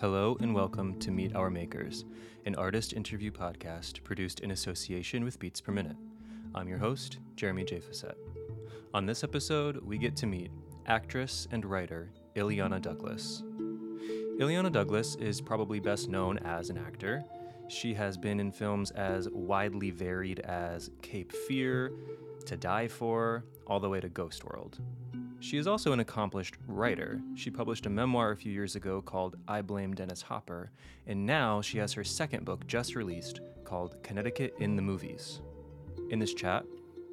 [0.00, 2.04] Hello and welcome to Meet Our Makers,
[2.46, 5.96] an artist interview podcast produced in association with Beats Per Minute.
[6.54, 7.82] I'm your host, Jeremy J.
[8.94, 10.52] On this episode, we get to meet
[10.86, 13.42] actress and writer Illeana Douglas.
[14.38, 17.24] Illeana Douglas is probably best known as an actor.
[17.66, 21.90] She has been in films as widely varied as Cape Fear,
[22.46, 24.78] To Die For, all the way to Ghost World.
[25.40, 27.20] She is also an accomplished writer.
[27.36, 30.72] She published a memoir a few years ago called I Blame Dennis Hopper,
[31.06, 35.40] and now she has her second book just released called Connecticut in the Movies.
[36.10, 36.64] In this chat,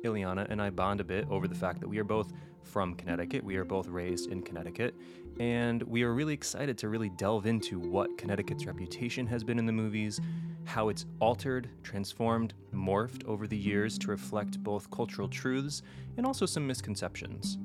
[0.04, 3.44] Illeana and I bond a bit over the fact that we are both from Connecticut.
[3.44, 4.96] We are both raised in Connecticut,
[5.40, 9.68] and we are really excited to really delve into what Connecticut's reputation has been in
[9.68, 10.20] the movies,
[10.64, 15.84] how it's altered, transformed, morphed over the years to reflect both cultural truths
[16.18, 17.60] and also some misconceptions.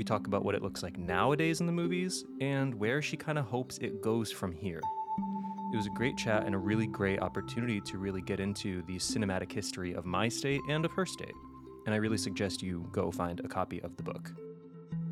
[0.00, 3.36] We talk about what it looks like nowadays in the movies and where she kind
[3.36, 4.80] of hopes it goes from here.
[5.74, 8.94] It was a great chat and a really great opportunity to really get into the
[8.94, 11.34] cinematic history of my state and of her state.
[11.84, 14.32] And I really suggest you go find a copy of the book.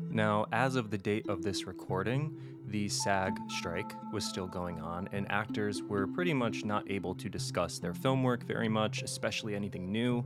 [0.09, 5.07] Now, as of the date of this recording, the SAG strike was still going on,
[5.11, 9.53] and actors were pretty much not able to discuss their film work very much, especially
[9.53, 10.25] anything new.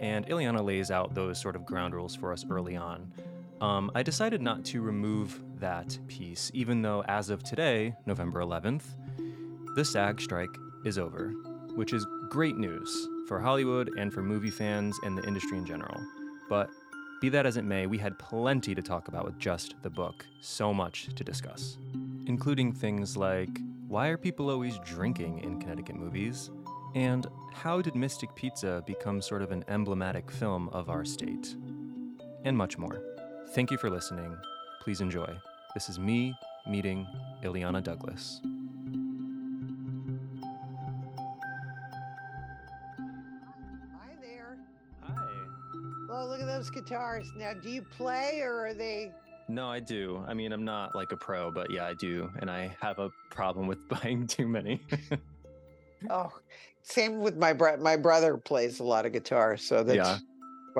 [0.00, 3.12] And Illeana lays out those sort of ground rules for us early on.
[3.60, 8.84] Um, I decided not to remove that piece, even though as of today, November 11th,
[9.74, 11.28] the SAG strike is over,
[11.74, 16.00] which is great news for Hollywood and for movie fans and the industry in general.
[16.48, 16.70] But
[17.20, 20.26] be that as it may, we had plenty to talk about with just the book,
[20.40, 21.76] so much to discuss,
[22.26, 23.50] including things like
[23.88, 26.50] why are people always drinking in Connecticut movies?
[26.94, 31.56] And how did Mystic Pizza become sort of an emblematic film of our state?
[32.44, 33.02] And much more.
[33.52, 34.36] Thank you for listening.
[34.80, 35.36] Please enjoy.
[35.74, 36.34] This is me
[36.68, 37.06] meeting
[37.42, 38.40] Illeana Douglas.
[43.98, 44.56] Hi there.
[45.02, 45.14] Hi.
[46.10, 47.32] Oh, look at those guitars.
[47.36, 49.10] Now, do you play or are they?
[49.48, 50.24] No, I do.
[50.28, 52.30] I mean, I'm not like a pro, but yeah, I do.
[52.38, 54.80] And I have a problem with buying too many.
[56.08, 56.32] Oh,
[56.82, 57.76] same with my brother.
[57.82, 60.16] My brother plays a lot of guitar, so that's Yeah.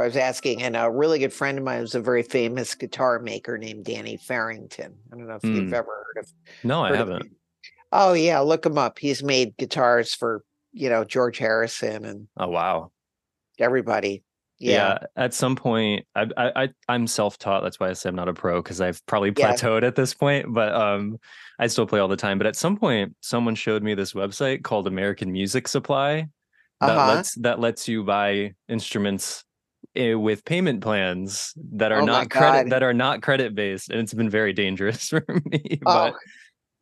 [0.00, 0.62] I was asking.
[0.62, 4.16] And a really good friend of mine was a very famous guitar maker named Danny
[4.18, 4.94] Ferrington.
[5.12, 5.74] I don't know if you've Mm.
[5.74, 6.32] ever heard of.
[6.64, 7.30] no, I heard of haven't.
[7.92, 8.98] Oh yeah, look him up.
[8.98, 12.92] He's made guitars for you know George Harrison and Oh, wow.
[13.58, 14.22] everybody.
[14.58, 14.98] Yeah.
[15.00, 15.06] Yeah.
[15.16, 17.62] At some point, I, I, I I'm self-taught.
[17.62, 19.52] That's why I say I'm not a pro because I've probably Yeah.
[19.54, 20.52] plateaued at this point.
[20.52, 21.18] But um,
[21.58, 22.36] I still play all the time.
[22.38, 26.26] But at some point, someone showed me this website called American Music Supply
[26.80, 27.14] that Uh-huh.
[27.14, 29.44] lets that lets you buy instruments
[29.94, 34.14] with payment plans that are Oh not credit that are not credit based, and it's
[34.14, 35.80] been very dangerous for me.
[35.84, 36.14] Oh, but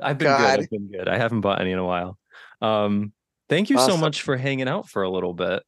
[0.00, 0.38] I've been God.
[0.38, 0.60] good.
[0.60, 1.08] I've been good.
[1.08, 2.18] I haven't bought any in a while.
[2.60, 3.12] Um,
[3.48, 5.62] thank you so much for hanging out for a little bit.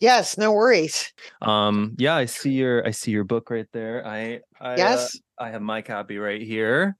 [0.00, 1.12] yes, no worries.
[1.40, 4.06] Um, yeah, I see your I see your book right there.
[4.06, 6.96] I, I uh, Yes, I have my copy right here.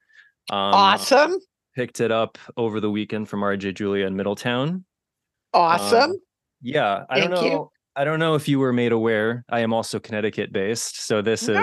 [0.51, 1.39] Um, awesome,
[1.77, 4.85] Picked it up over the weekend from RJ Julia in Middletown.
[5.53, 6.15] awesome.
[6.63, 7.45] Yeah, I don't know.
[7.45, 7.71] you.
[7.95, 9.45] I don't know if you were made aware.
[9.51, 11.59] I am also Connecticut based, so this is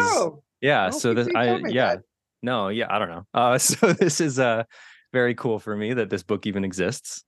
[0.62, 0.90] yeah.
[0.90, 2.04] Don't So this I yeah that.
[2.42, 3.26] no yeah I don't know.
[3.34, 4.64] Uh, so this is uh
[5.12, 7.24] very cool for me that this book even exists.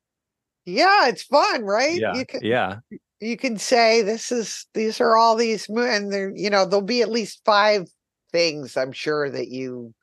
[0.66, 2.00] yeah, it's fun, right?
[2.00, 2.78] Yeah, You can yeah,
[3.20, 7.02] you can say this is these are all these and there you know there'll be
[7.02, 7.88] at least five
[8.32, 9.94] things I'm sure that you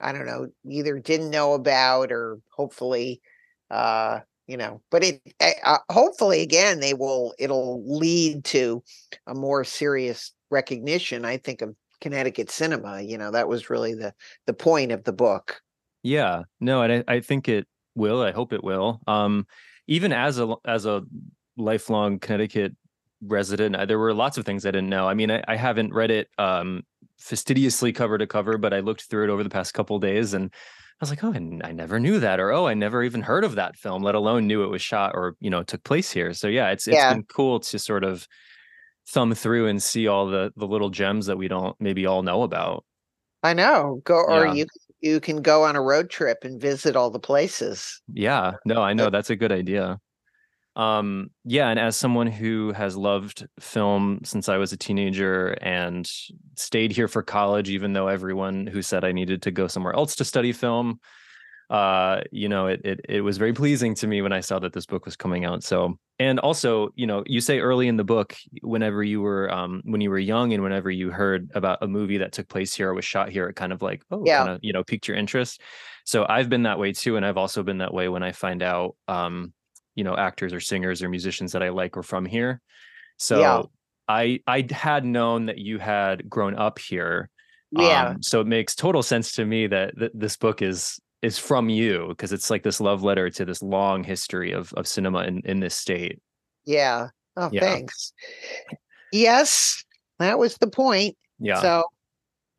[0.00, 3.20] I don't know either didn't know about or hopefully
[3.70, 8.82] uh you know but it eh, uh, hopefully again they will it'll lead to
[9.26, 14.12] a more serious recognition I think of Connecticut cinema you know that was really the
[14.46, 15.62] the point of the book
[16.04, 16.42] yeah.
[16.60, 17.66] No, and I, I think it
[17.96, 18.22] will.
[18.22, 19.00] I hope it will.
[19.08, 19.46] Um,
[19.88, 21.02] even as a as a
[21.56, 22.76] lifelong Connecticut
[23.22, 25.08] resident, uh, there were lots of things I didn't know.
[25.08, 26.82] I mean, I, I haven't read it um
[27.18, 30.52] fastidiously cover to cover, but I looked through it over the past couple days and
[30.52, 30.56] I
[31.00, 33.56] was like, oh, and I never knew that, or oh, I never even heard of
[33.56, 36.32] that film, let alone knew it was shot or you know took place here.
[36.34, 37.04] So yeah, it's it's Yeah.
[37.04, 38.26] been cool to sort of
[39.08, 42.42] thumb through and see all the the little gems that we don't maybe all know
[42.42, 42.84] about.
[43.44, 44.46] I know go or Yeah.
[44.46, 44.66] you
[45.00, 48.92] you can go on a road trip and visit all the places Yeah, no, I
[48.92, 50.00] know that's a good idea.
[50.76, 56.10] Um, yeah, and as someone who has loved film since I was a teenager and
[56.56, 60.16] stayed here for college, even though everyone who said I needed to go somewhere else
[60.16, 60.98] to study film,
[61.70, 64.72] uh, you know, it it it was very pleasing to me when I saw that
[64.72, 65.62] this book was coming out.
[65.64, 69.82] So and also you know you say early in the book whenever you were um
[69.84, 72.90] when you were young and whenever you heard about a movie that took place here
[72.90, 74.36] or was shot here it kind of like oh Yeah.
[74.36, 75.60] kind of you know piqued your interest
[76.04, 78.62] so i've been that way too and i've also been that way when i find
[78.62, 79.52] out um
[79.94, 82.60] you know actors or singers or musicians that i like were from here
[83.16, 83.62] so Yeah.
[84.08, 87.28] i i had known that you had grown up here
[87.70, 88.08] Yeah.
[88.10, 91.68] um, so it makes total sense to me that, that this book is is from
[91.70, 95.40] you because it's like this love letter to this long history of of cinema in
[95.44, 96.20] in this state.
[96.66, 97.08] yeah.
[97.36, 97.60] Oh, Yeah.
[97.62, 98.12] thanks.
[99.10, 99.84] Yes,
[100.18, 101.16] that was the point.
[101.38, 101.60] Yeah.
[101.60, 101.84] So,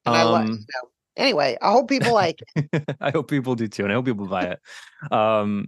[0.05, 0.47] and I like.
[0.49, 2.39] Um, So, anyway, I hope people like.
[2.55, 2.83] it.
[3.01, 4.59] I hope people do too, and I hope people buy it.
[5.13, 5.67] Um,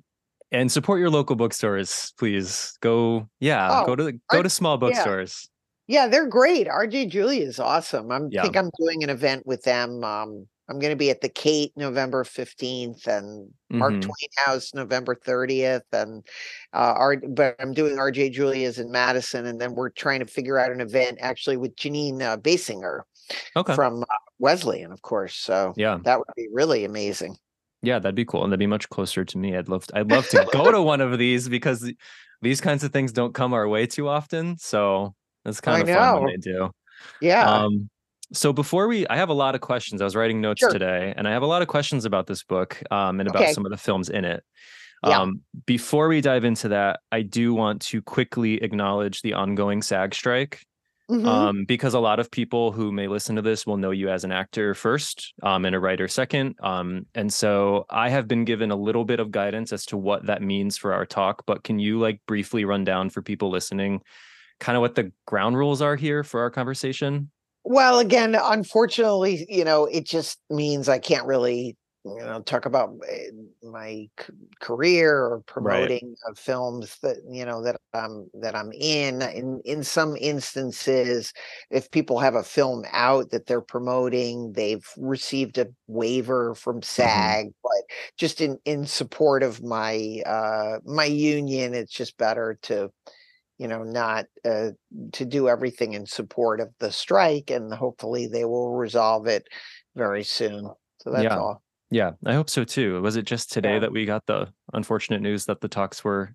[0.51, 2.77] and support your local bookstores, please.
[2.81, 5.49] Go, yeah, Oh, go to the, go to small bookstores.
[5.87, 6.67] Yeah, they're great.
[6.67, 8.11] RJ Julia is awesome.
[8.11, 8.41] I Yeah.
[8.41, 10.03] think I'm doing an event with them.
[10.03, 14.01] Um, I'm going to be at the Kate November 15th and Mark Mhm.
[14.01, 16.25] Twain House November 30th, and
[16.73, 20.59] uh, R- but I'm doing RJ Julia's in Madison, and then we're trying to figure
[20.59, 23.03] out an event actually with Jeanine uh, Basinger
[23.55, 23.75] Okay.
[23.75, 24.05] from uh,
[24.39, 25.35] Wesleyan, of course.
[25.35, 27.37] So yeah, that would be really amazing.
[27.81, 29.55] Yeah, that'd be cool, and that'd be much closer to me.
[29.55, 31.91] I'd love, to, I'd love to go to one of these because
[32.41, 34.57] these kinds of things don't come our way too often.
[34.57, 35.13] So
[35.45, 36.71] it's kind I of fun when they do.
[37.21, 37.49] Yeah.
[37.49, 37.89] Um,
[38.33, 40.01] so before we, I have a lot of questions.
[40.01, 40.69] I was writing notes Sure.
[40.69, 43.53] today, and I have a lot of questions about this book um, and about Okay.
[43.53, 44.43] some of the films in it.
[45.05, 45.21] Yeah.
[45.21, 50.13] Um, before we dive into that, I do want to quickly acknowledge the ongoing SAG
[50.15, 50.65] strike
[51.09, 51.27] Mhm.
[51.27, 54.23] um, because a lot of people who may listen to this will know you as
[54.23, 56.55] an actor first um, and a writer second.
[56.61, 60.25] Um, and so I have been given a little bit of guidance as to what
[60.27, 61.43] that means for our talk.
[61.45, 64.01] But can you like briefly run down for people listening,
[64.59, 67.31] kind of what the ground rules are here for our conversation?
[67.63, 71.75] Well, again, unfortunately, you know, it just means I can't really,
[72.15, 73.29] you know, talk about eh,
[73.63, 74.07] my
[74.61, 79.21] career or promoting of films that you know that I'm that I'm in.
[79.21, 81.33] In in some instances,
[81.69, 87.47] if people have a film out that they're promoting, they've received a waiver from SAG.
[87.63, 87.81] But
[88.17, 92.89] just in in support of my uh my union, it's just better to
[93.57, 94.71] you know not uh
[95.13, 99.47] to do everything in support of the strike and hopefully they will resolve it
[99.95, 101.35] very soon so that's Yeah.
[101.35, 103.01] all Yeah, I hope so too.
[103.01, 103.79] Was it just today Yeah.
[103.79, 106.33] that we got the unfortunate news that the talks were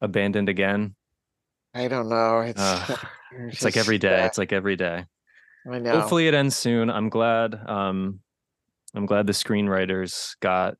[0.00, 0.94] abandoned again?
[1.76, 2.96] i don't know it's Uh,
[3.48, 4.08] it's like every day.
[4.08, 4.22] just, day.
[4.22, 5.04] uh, It's like every day.
[5.68, 6.88] i know Hopefully it ends soon.
[6.90, 7.54] I'm glad.
[7.68, 8.20] Um,
[8.94, 10.76] I'm glad the screenwriters got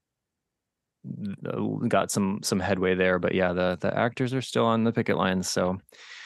[1.88, 3.19] got some some headway there.
[3.19, 5.49] But yeah, the the actors are still on the picket lines.
[5.50, 5.78] So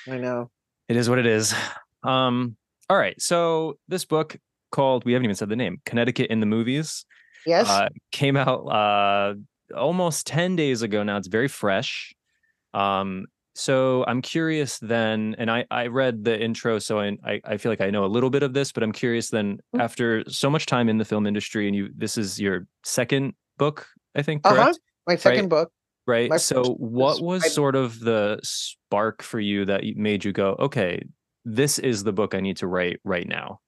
[0.06, 0.50] i know
[0.88, 1.55] it is what it is.
[2.02, 2.56] Um,
[2.90, 3.20] all right.
[3.20, 4.37] So this book
[4.70, 7.06] called we haven't even said the name Connecticut in the movies
[7.46, 9.35] yes uh, came out uh,
[9.76, 11.17] almost 10 days ago now.
[11.17, 12.12] It's very fresh.
[12.75, 17.56] Um, so I'm curious then, and I, I read the intro, so I, I, I
[17.56, 19.81] feel like I know a little bit of this, but I'm curious then Mm.
[19.82, 23.87] after so much time in the film industry and you, this is your second book,
[24.14, 24.73] I think, uh-huh
[25.06, 25.73] my second book
[26.06, 26.31] Right.
[26.31, 30.32] my So what was- was I- sort of the spark for you that made you
[30.32, 31.02] go, okay,
[31.44, 33.61] this is the book I need to write right now.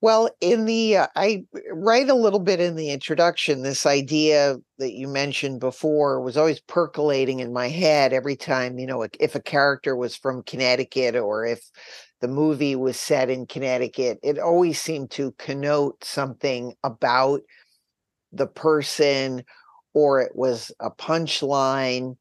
[0.00, 3.62] Well, in the uh, I write a little bit in the introduction.
[3.62, 8.86] This idea that you mentioned before was always percolating in my head every time, you
[8.86, 11.60] know, if a character was from Connecticut or if
[12.20, 17.40] the movie was set in Connecticut, it always seemed to connote something about
[18.32, 19.42] the person
[19.94, 22.16] or it was a punchline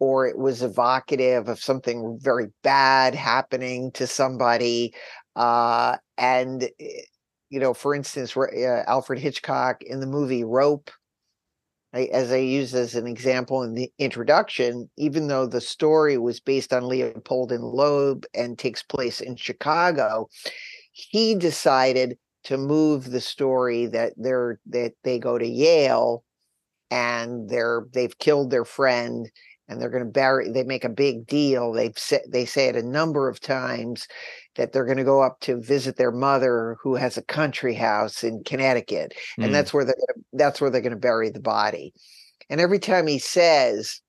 [0.00, 4.94] or it was evocative of something very bad happening to somebody
[5.36, 7.02] uh and eh,
[7.50, 10.90] you know for instance uh, alfred hitchcock in the movie rope
[11.94, 16.40] I, as i use as an example in the introduction even though the story was
[16.40, 20.28] based on leopold and loeb and takes place in chicago
[20.92, 26.24] he decided to move the story that they're that they go to yale
[26.90, 29.30] and they're they've killed their friend
[29.68, 31.72] and they're going to bury they make a big deal.
[31.72, 34.06] They've said they say it a number of times
[34.56, 38.22] that they're going to go up to visit their mother who has a country house
[38.22, 41.40] in Connecticut Mm, and that's where they're gonna, that's where they're going to bury the
[41.40, 41.92] body.
[42.50, 44.00] And every time he says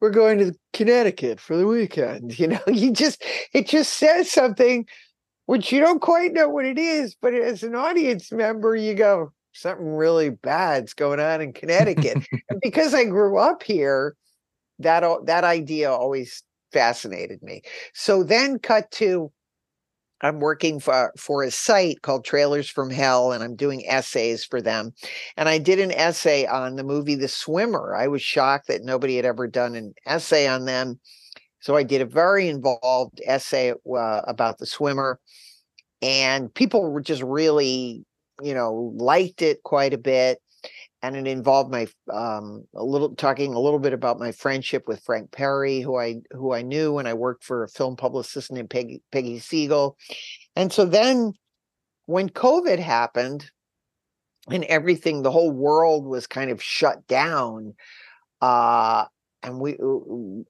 [0.00, 4.86] we're going to Connecticut for the weekend you know you just it just says something
[5.46, 9.32] which you don't quite know what it is but as an audience member you go
[9.58, 12.26] something really bad's going on in Connecticut.
[12.48, 14.16] And because I grew up here,
[14.78, 16.42] that that idea always
[16.72, 17.62] fascinated me.
[17.94, 19.30] So then cut to
[20.20, 24.60] I'm working for for a site called Trailers from Hell and I'm doing essays for
[24.60, 24.92] them.
[25.36, 27.94] And I did an essay on the movie The Swimmer.
[27.94, 30.98] I was shocked that nobody had ever done an essay on them.
[31.60, 35.18] So I did a very involved essay uh, about the swimmer,
[36.02, 38.04] and people were just really,
[38.42, 40.38] you know, liked it quite a bit.
[41.02, 45.02] And it involved my um, a little talking a little bit about my friendship with
[45.04, 48.70] Frank Perry, who I who I knew when I worked for a film publicist named
[48.70, 49.96] Peggy Peggy Siegel.
[50.56, 51.34] And so then
[52.06, 53.50] when COVID happened
[54.50, 57.74] and everything, the whole world was kind of shut down.
[58.40, 59.04] Uh,
[59.42, 59.76] and we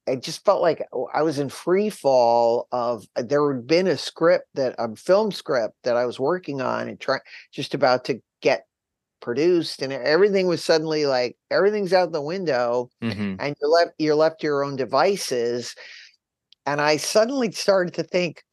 [0.07, 3.87] it just felt like oh, I was in free fall of uh, there had been
[3.87, 7.21] a script that a film script that I was working on and trying
[7.53, 8.67] just about to get
[9.21, 13.35] produced and everything was suddenly like everything's out the window mm-hmm.
[13.39, 15.75] and you're left you're left to your own devices
[16.67, 18.45] and I suddenly started to think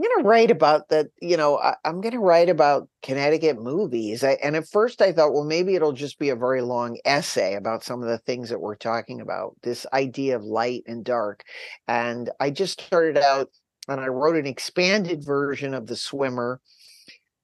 [0.00, 1.08] I'm going to write about that.
[1.20, 4.24] You know, I, am going to write about Connecticut movies.
[4.24, 7.54] I, and at first I thought, well, maybe it'll just be a very long essay
[7.54, 11.44] about some of the things that we're talking about, this idea of light and dark.
[11.86, 13.50] And I just started out
[13.88, 16.62] and I wrote an expanded version of The Swimmer,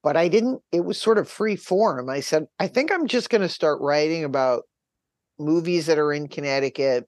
[0.03, 2.09] but I didn't, it was sort of free form.
[2.09, 4.63] I said, I think I'm just going to start writing about
[5.39, 7.07] movies that are in Connecticut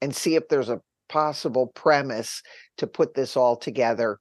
[0.00, 2.42] and see if there's a possible premise
[2.78, 4.18] to put this all together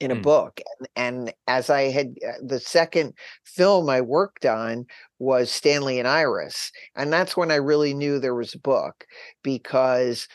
[0.00, 0.22] in a mm.
[0.22, 3.12] book and, and, as i had uh, the second
[3.44, 4.84] film i worked on
[5.18, 9.04] was stanley and iris and that's when i really knew there was a book
[9.42, 10.26] because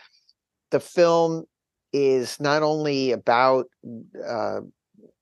[0.72, 1.43] the film
[1.91, 3.65] is not only about
[4.27, 4.60] uh,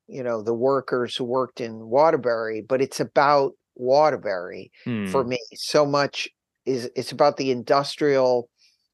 [0.07, 5.29] you know the workers who worked in waterbury but it's about waterbury for hmm.
[5.29, 6.29] me so much
[6.65, 8.49] is it's about the industrial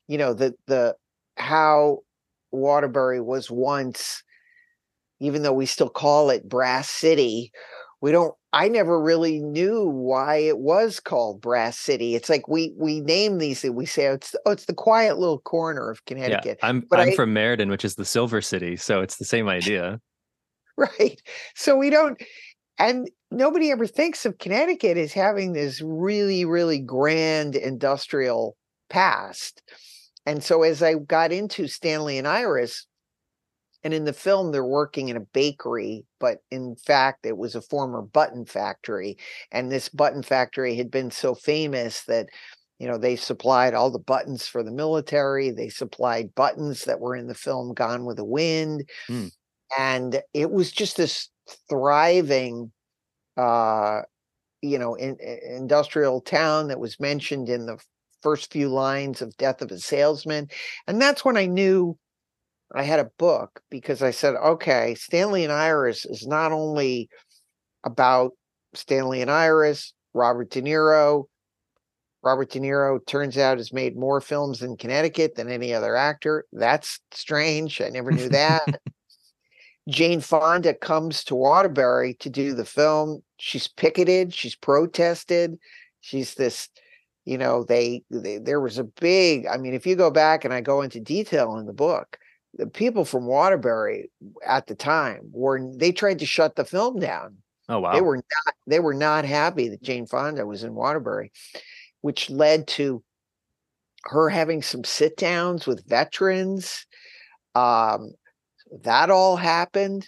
[0.08, 0.96] you know the the
[1.38, 2.00] how
[2.52, 4.24] waterbury was once
[5.22, 7.52] even though we still call it Brass City,
[8.02, 12.16] we don't I never really knew why it was called Brass City.
[12.16, 15.20] It's like we we name these that we say oh, it's oh, it's the quiet
[15.20, 16.58] little corner of Connecticut.
[16.62, 19.26] Yeah, I'm but I'm I, from Meriden, which is the Silver City, so it's the
[19.26, 20.02] same idea.
[20.78, 21.22] right.
[21.56, 22.22] So we don't
[22.80, 28.58] and nobody ever thinks of Connecticut as having this really really grand industrial
[28.90, 29.62] past.
[30.26, 32.86] And so as I got into Stanley and Iris,
[33.84, 37.62] and in the film, they're working in a bakery, but in fact, it was a
[37.62, 39.18] former button factory.
[39.52, 42.28] And this button factory had been so famous that,
[42.78, 45.50] you know, they supplied all the buttons for the military.
[45.50, 48.88] They supplied buttons that were in the film Gone with the Wind.
[49.10, 49.32] Mm.
[49.78, 51.30] And it was just this
[51.70, 52.72] thriving,
[53.38, 54.02] uh,
[54.62, 57.78] you know, in, in industrial town that was mentioned in the
[58.22, 60.48] first few lines of Death of a Salesman.
[60.88, 61.98] And that's when I knew
[62.74, 67.10] I had a book because I said, okay, Stanley and Iris is not only
[67.84, 68.32] about
[68.74, 71.26] Stanley and Iris, Robert De Niro.
[72.24, 76.46] Robert De Niro turns out has made more films in Connecticut than any other actor.
[76.54, 77.82] That's strange.
[77.82, 78.80] I never knew that.
[79.92, 83.22] Jane Fonda comes to Waterbury to do the film.
[83.38, 85.58] She's picketed, she's protested.
[86.00, 86.70] She's this,
[87.26, 90.54] you know, they, they there was a big, I mean, if you go back and
[90.54, 92.18] I go into detail in the book,
[92.56, 94.10] the people from Waterbury
[94.46, 97.38] at the time were they tried to shut the film down.
[97.70, 97.94] Oh wow.
[97.94, 101.32] They were not they were not happy that Jane Fonda was in Waterbury,
[102.02, 103.04] which led to
[104.06, 106.86] her having some sit downs with veterans.
[107.56, 108.14] Um,
[108.84, 110.08] that all happened.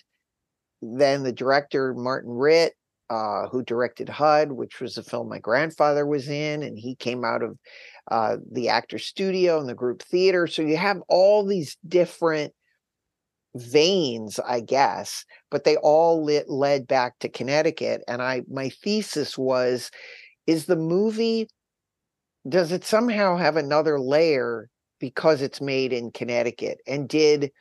[0.81, 2.73] Then the director Martin Ritt,
[3.09, 7.23] uh, who directed HUD, which was a film my grandfather was in, and he came
[7.23, 7.57] out of
[8.11, 10.47] uh, the actor studio and the group theater.
[10.47, 12.53] So you have all these different
[13.55, 18.01] veins, I guess, but they all lit, led back to Connecticut.
[18.07, 19.91] And I, my thesis was,
[20.47, 21.47] is the movie,
[22.49, 26.79] does it somehow have another layer because it's made in Connecticut?
[26.87, 27.51] And did,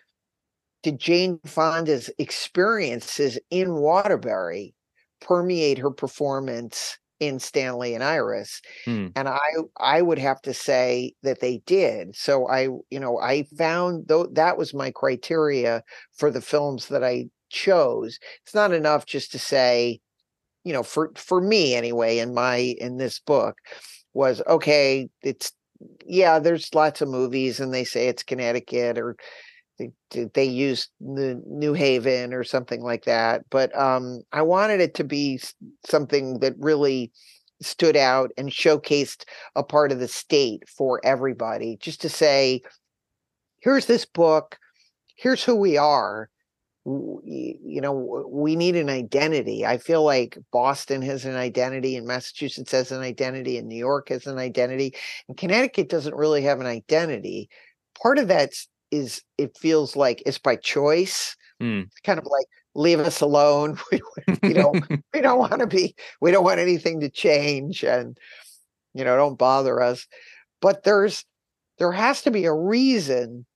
[0.83, 4.75] did Jane Fonda's experiences in Waterbury
[5.21, 8.61] permeate her performance in Stanley and Iris.
[8.85, 9.09] Hmm.
[9.15, 9.39] And I
[9.79, 12.17] I would have to say that they did.
[12.17, 15.85] So I, you know, I found though that was my criteria
[16.17, 18.19] for the films that I chose.
[18.45, 20.01] It's not enough just to say,
[20.65, 23.57] you know, for for me anyway, in my in this book,
[24.15, 25.53] was okay, it's
[26.05, 29.17] yeah, there's lots of movies and they say it's Connecticut or
[29.79, 29.93] they,
[30.35, 33.43] they used the New Haven or something like that.
[33.51, 35.41] But um, I wanted it to be
[35.87, 37.13] something that really
[37.61, 39.25] stood out and showcased
[39.55, 42.61] a part of the state for everybody, just to say,
[43.61, 44.59] here's this book,
[45.17, 46.29] here's who we are.
[46.85, 49.65] You know, we need an identity.
[49.65, 54.09] I feel like Boston has an identity, and Massachusetts has an identity, and New York
[54.09, 54.93] has an identity,
[55.29, 57.49] and Connecticut doesn't really have an identity.
[58.03, 61.35] Part of that's is it feels like it's by choice.
[61.61, 61.85] Mm.
[61.87, 63.79] It's kind of like leave us alone.
[63.91, 64.01] We,
[64.43, 64.85] we don't
[65.15, 68.17] we don't want to be we don't want anything to change and
[68.95, 70.07] you know don't bother us.
[70.61, 71.25] But there's
[71.79, 73.47] there has to be a reason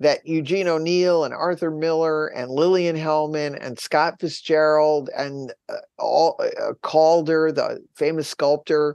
[0.00, 6.40] that Eugene O'Neill and Arthur Miller and Lillian Hellman and Scott Fitzgerald and uh, all
[6.40, 8.94] uh, Calder, the famous sculptor,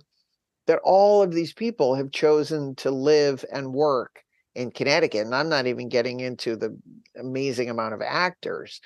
[0.66, 4.23] that all of these people have chosen to live and work
[4.56, 5.26] in Connecticut.
[5.26, 6.78] And I'm not even getting into the
[7.18, 8.82] amazing amount of actors.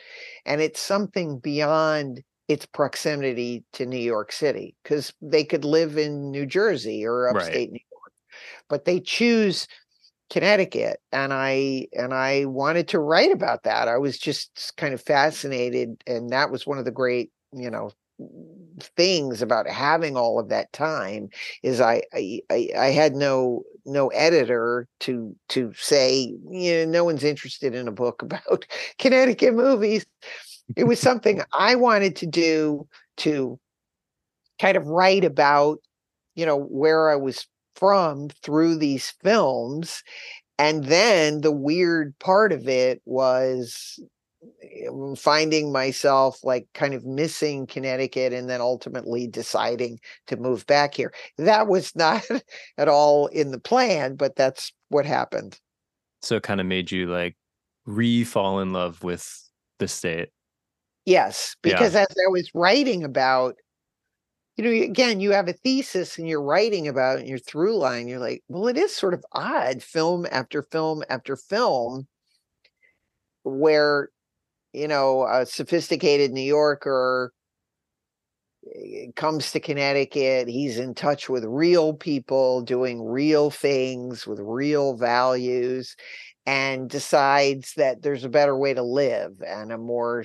[0.46, 6.32] And it's something beyond its proximity to New York City because they could live in
[6.32, 7.72] New Jersey or upstate Right.
[7.72, 8.14] New York,
[8.70, 9.68] but they choose
[10.30, 13.88] Connecticut and I and I wanted to write about that.
[13.88, 17.92] I was just kind of fascinated and that was one of the great, you know,
[18.96, 21.30] things about having all of that time
[21.64, 27.24] is I I I, had no no editor to to say, you know, no one's
[27.24, 28.66] interested in a book about
[29.00, 30.06] Connecticut movies.
[30.76, 33.60] It was something I wanted to do to
[34.60, 35.80] kind of write about,
[36.36, 40.04] you know, where I was from through these films.
[40.60, 44.00] And then the weird part of it was
[44.88, 50.94] Um, finding myself like kind of missing Connecticut and then ultimately deciding to move back
[50.94, 51.14] here.
[51.38, 52.24] That was not
[52.78, 55.60] at all in the plan, but that's what happened.
[56.22, 57.36] So it kind of made you like
[57.86, 59.50] re fall in love with
[59.80, 60.30] the state.
[61.06, 61.74] Yes, Yeah.
[61.74, 63.56] because as I was writing about,
[64.58, 67.78] you know, again, you have a thesis and you're writing about it, and your through
[67.78, 72.08] line, you're like, well, it is sort of odd, film after film after film,
[73.44, 74.10] where,
[74.74, 77.32] you know, a sophisticated New Yorker
[78.76, 84.96] eh, comes to Connecticut, he's in touch with real people doing real things with real
[84.96, 85.96] values
[86.48, 90.24] and decides that there's a better way to live and a more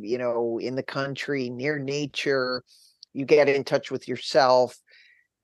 [0.00, 2.64] you know in the country near nature
[3.12, 4.78] you get in touch with yourself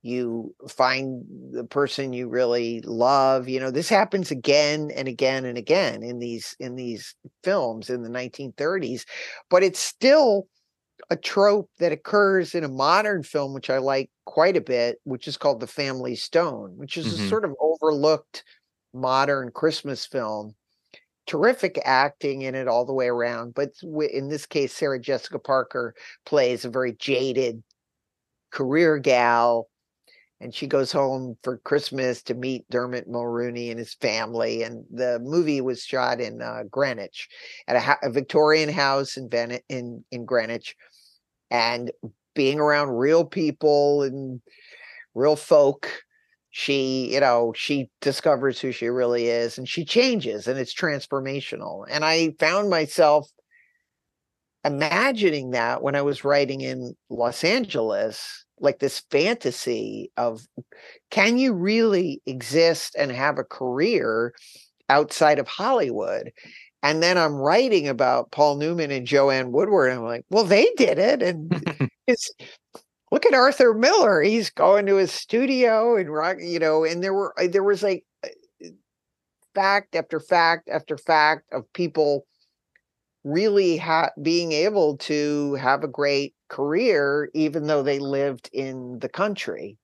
[0.04, 5.58] you find the person you really love you know this happens again and again and
[5.58, 9.06] again in these in these films in the 1930s
[9.50, 10.46] but it's still
[11.10, 15.28] a trope that occurs in a modern film which i like quite a bit which
[15.28, 17.14] is called the family stone which is Mhm.
[17.14, 18.44] a sort of overlooked
[18.94, 20.54] modern Christmas film.
[21.26, 23.72] Terrific acting in it all the way around, but
[24.12, 25.94] in this case, Sarah Jessica Parker
[26.26, 27.62] plays a very jaded
[28.52, 29.68] career gal,
[30.40, 34.62] and she goes home for Christmas to meet Dermot Mulroney and his family.
[34.62, 37.28] And the movie was shot in uh, Greenwich,
[37.66, 40.76] at a, a Victorian house in Bennett in in Greenwich,
[41.50, 41.90] and
[42.34, 44.40] being around real people and
[45.14, 46.04] real folk
[46.56, 51.84] she you know she discovers who she really is and she changes and it's transformational
[51.90, 53.28] and i found myself
[54.64, 60.46] imagining that when i was writing in los angeles like this fantasy of
[61.10, 64.32] can you really exist and have a career
[64.88, 66.30] outside of hollywood
[66.82, 70.70] and then i'm writing about paul newman and joanne woodward and i'm like well they
[70.76, 72.30] did it and it's
[73.14, 74.22] look at Arthur Miller.
[74.22, 77.80] He's going to his studio and rock, you know, and there were uh, there was
[77.82, 78.28] like uh,
[79.54, 82.26] fact after fact after fact of people
[83.24, 89.08] really ha- being able to have a great career even though they lived in the
[89.08, 89.78] country.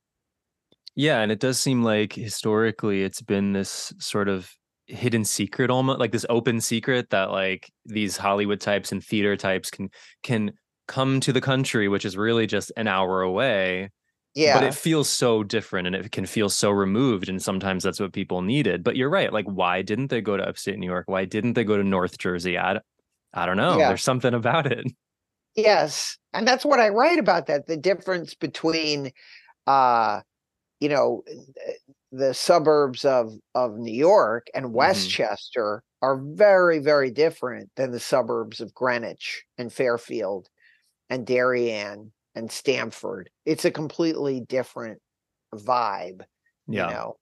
[0.96, 4.52] Yeah, and it does seem like historically it's been this sort of
[4.86, 9.70] hidden secret almost like this open secret that like these Hollywood types and theater types
[9.70, 9.88] can
[10.24, 10.52] can
[10.88, 13.90] come to the country which is really just an hour away
[14.34, 14.54] Yeah.
[14.54, 18.12] but it feels so different and it can feel so removed and sometimes that's what
[18.12, 21.24] people needed but you're right like why didn't they go to upstate new york why
[21.24, 22.80] didn't they go to north jersey i,
[23.32, 23.88] I don't know Yeah.
[23.88, 24.86] there's something about it
[25.56, 29.12] Yes, and that's what I write about that the difference between
[29.66, 30.20] uh
[30.78, 31.34] you know eh,
[31.66, 31.72] eh,
[32.12, 34.76] the suburbs of of New York and mm-hmm.
[34.76, 40.48] Westchester are very very different than the suburbs of Greenwich and Fairfield
[41.08, 43.28] and Darien and Stamford.
[43.44, 45.00] It's a completely different
[45.54, 46.22] vibe,
[46.68, 47.16] yeah you know.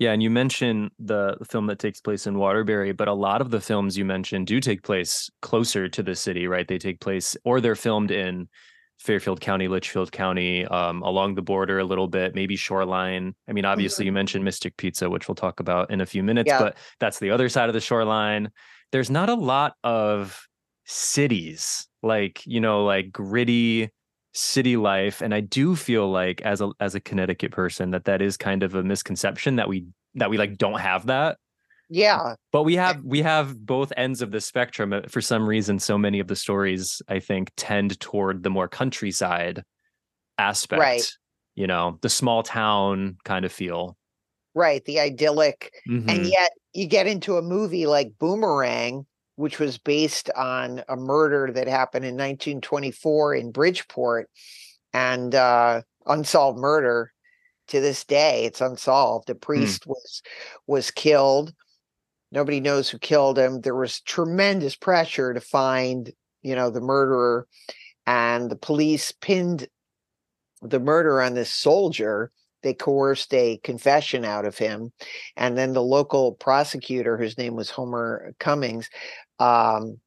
[0.00, 3.50] Yeah, and you mentioned the film that takes place in Waterbury, but a lot of
[3.50, 6.66] the films you mentioned do take place closer to the city, right?
[6.66, 8.48] They take place or they're filmed in
[8.98, 13.34] Fairfield County, Litchfield County, um, along the border a little bit, maybe shoreline.
[13.46, 16.48] I mean, obviously you mentioned Mystic Pizza, which we'll talk about in a few minutes,
[16.48, 16.60] Yeah.
[16.60, 18.50] but that's the other side of the shoreline.
[18.92, 20.42] There's not a lot of
[20.86, 23.90] cities like, you know, like gritty
[24.32, 28.22] city life and I do feel like as a as a Connecticut person that that
[28.22, 31.38] is kind of a misconception that we that we like don't have that
[31.88, 32.34] Yeah.
[32.52, 34.92] But we have we have both ends of the spectrum.
[34.92, 38.68] Uh, for some reason, so many of the stories I think tend toward the more
[38.68, 39.64] countryside
[40.38, 40.80] aspect.
[40.80, 41.06] Right.
[41.56, 43.96] You know, the small town kind of feel.
[44.54, 44.84] Right.
[44.84, 45.72] The idyllic.
[46.06, 46.30] And Mhm.
[46.30, 49.06] yet you get into a movie like Boomerang,
[49.40, 54.28] which was based on a murder that happened in 1924 in Bridgeport
[54.92, 57.12] and uh unsolved murder
[57.68, 59.30] to this day it's unsolved.
[59.30, 60.22] A priest was
[60.66, 61.54] was killed.
[62.30, 63.62] Nobody knows who killed him.
[63.62, 67.46] There was tremendous pressure to find you know the murderer
[68.06, 69.68] and the police pinned
[70.60, 72.30] the murder on this soldier.
[72.62, 74.92] They coerced a confession out of him
[75.34, 78.90] and then the local prosecutor whose name was homer cummings
[79.40, 79.98] um,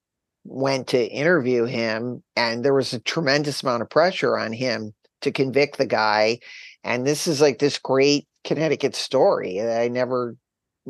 [0.45, 5.31] went to interview him and there was a tremendous amount of pressure on him to
[5.31, 6.39] convict the guy.
[6.83, 10.35] And this is like this great connecticut story that i never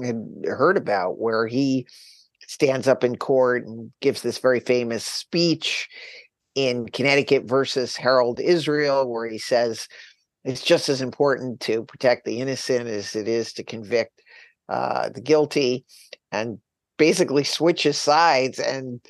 [0.04, 1.86] had heard about where he
[2.48, 5.88] stands up in court and gives this very famous speech
[6.56, 9.88] in connecticut versus harold israel where he says
[10.44, 14.22] it's just as important to protect the innocent as it is to convict
[14.70, 15.86] uh, the guilty.
[16.32, 16.60] And
[17.04, 19.02] basically switches sides and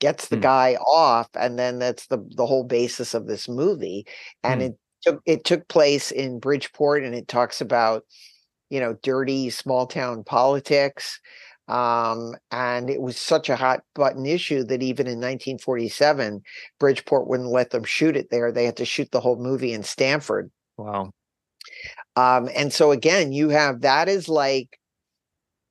[0.00, 0.40] gets the Hmm.
[0.40, 4.04] guy off and then that's the the whole basis of this movie
[4.42, 4.66] and Hmm.
[4.66, 8.04] it took it took place in Bridgeport and it talks about
[8.68, 11.20] you know dirty small town politics
[11.68, 16.42] um, and it was such a hot button issue that even in 1947
[16.80, 19.84] Bridgeport wouldn't let them shoot it there they had to shoot the whole movie in
[19.84, 21.12] Stamford Wow.
[22.16, 24.78] um, and so again, you have that is like,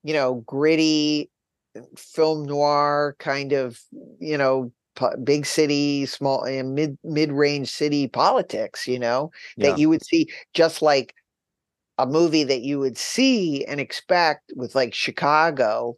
[0.04, 1.30] you know, gritty
[1.98, 3.82] film noir kind of,
[4.20, 4.72] you know,
[5.24, 8.88] big city, small and mid mid range city politics.
[8.88, 9.70] You know, Yeah.
[9.70, 11.14] that you would see just like
[11.98, 15.98] a movie that you would see and expect with like Chicago.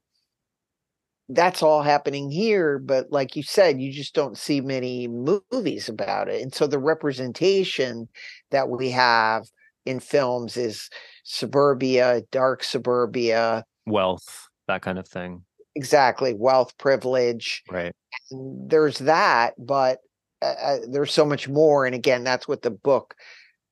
[1.29, 6.27] That's all happening here, but like you said, you just don't see many movies about
[6.27, 6.41] it.
[6.41, 8.09] And so the representation
[8.49, 9.45] that we have
[9.85, 10.89] in films is
[11.23, 15.45] suburbia, dark suburbia, Wealth, that kind of thing.
[15.75, 17.63] Exactly, wealth, privilege.
[17.69, 17.93] Right.
[18.31, 19.99] and There's that, but
[20.41, 21.85] uh, uh, there's so much more.
[21.85, 23.15] And again, that's what the book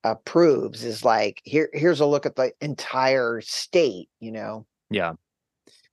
[0.04, 1.68] uh, proves is like here.
[1.72, 4.08] Here's a look at the entire state.
[4.20, 5.12] You know, Yeah.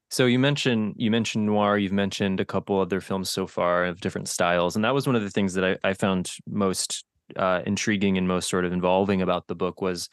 [0.10, 1.78] So you mentioned you mentioned noir.
[1.78, 5.18] You've mentioned a couple other films so far of different styles, and that was one
[5.18, 7.04] of the things that I, I found most
[7.36, 10.08] uh, intriguing and most sort of involving about the book was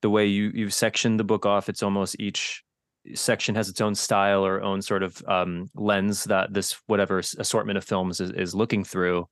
[0.00, 1.68] the way you you've sectioned the book off.
[1.68, 2.63] It's almost each
[3.14, 7.76] section has its own style or own sort of um, lens that this whatever assortment
[7.76, 9.28] of films is, is looking through.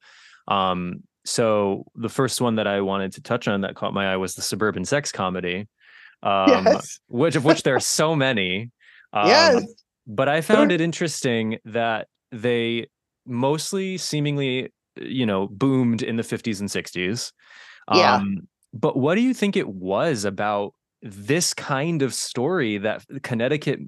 [0.49, 4.17] Um, so the first one that I wanted to touch on that caught my eye
[4.17, 5.69] was the suburban sex comedy,
[6.23, 7.01] um, Yes.
[7.09, 8.71] which of which there are so many.
[9.15, 9.67] Um, Yes.
[10.07, 12.87] but I found it interesting that they
[13.27, 17.31] mostly seemingly, you know, boomed in the 50s and 60s.
[17.95, 18.15] Yeah.
[18.15, 23.81] Um, but what do you think it was about this kind of story that Connecticut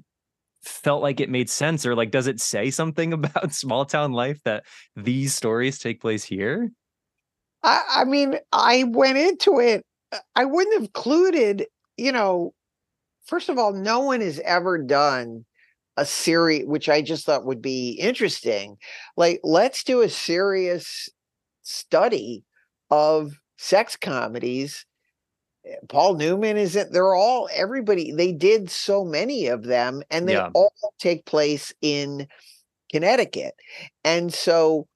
[0.61, 1.85] felt like it made sense?
[1.85, 6.23] Or like, does it say something about small town life that these stories take place
[6.23, 6.71] here?
[7.63, 9.83] I, I mean, I went into it.
[10.11, 11.65] uh, I wouldn't have included.
[11.97, 12.53] You know,
[13.25, 15.45] first of all, no one has ever done
[15.97, 18.77] a series, which I just thought would be interesting.
[19.15, 21.09] Like, let's do a serious
[21.63, 22.43] study
[22.91, 24.85] of sex comedies.
[25.89, 26.91] Paul Newman is it?
[26.91, 28.11] They're all everybody.
[28.11, 30.49] They did so many of them, and they Yeah.
[30.53, 32.27] all take place in
[32.91, 33.55] Connecticut.
[34.03, 34.87] And so,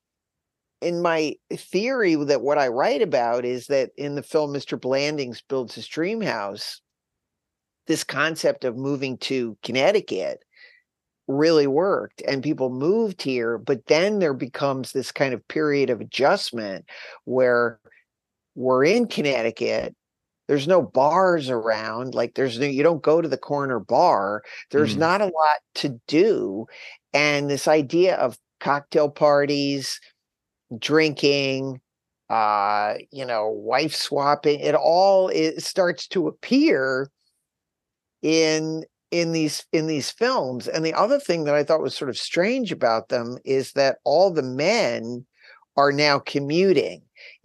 [0.81, 4.79] in my theory, that what I write about is that in the film Mr.
[4.79, 6.81] Blandings builds his dream house,
[7.87, 10.43] this concept of moving to Connecticut
[11.27, 16.01] really worked and people moved here but then there becomes this kind of period of
[16.01, 16.85] adjustment
[17.25, 17.79] where
[18.55, 19.95] we're in Connecticut
[20.49, 24.95] there's no bars around like there's no you don't go to the corner bar there's
[24.95, 24.99] Mm.
[24.99, 26.67] not a lot to do
[27.13, 30.01] and this idea of cocktail parties
[30.79, 31.79] drinking
[32.29, 37.09] uh you know wife swapping it all it starts to appear
[38.21, 42.09] in in these in these films and the other thing that i thought was sort
[42.09, 45.25] of strange about them is that all the men
[45.77, 47.01] are now commuting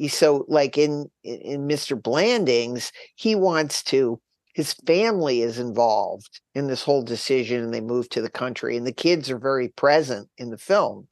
[0.08, 4.20] so like in in mr blandings he wants to
[4.54, 8.86] his family is involved in this whole decision and they move to the country and
[8.86, 11.08] the kids are very present in the film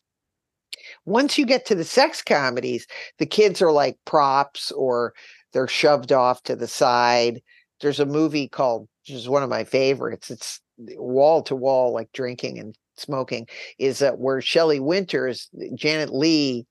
[1.04, 2.86] once you get to the sex comedies
[3.18, 5.12] the kids are like props or
[5.52, 7.40] they're shoved off to the side
[7.80, 10.30] there's a movie called which is one of my favorites.
[10.30, 13.48] It's wall to wall, like drinking and smoking,
[13.78, 16.66] is that where Shelley Winters, Janet Leigh,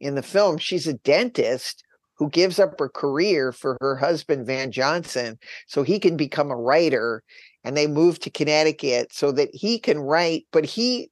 [0.00, 1.84] in the film, she's a dentist
[2.20, 6.56] who gives up her career for her husband Van Johnson so he can become a
[6.56, 7.22] writer
[7.64, 11.10] and they move to Connecticut so that he can write but he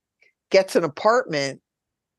[0.50, 1.62] gets an apartment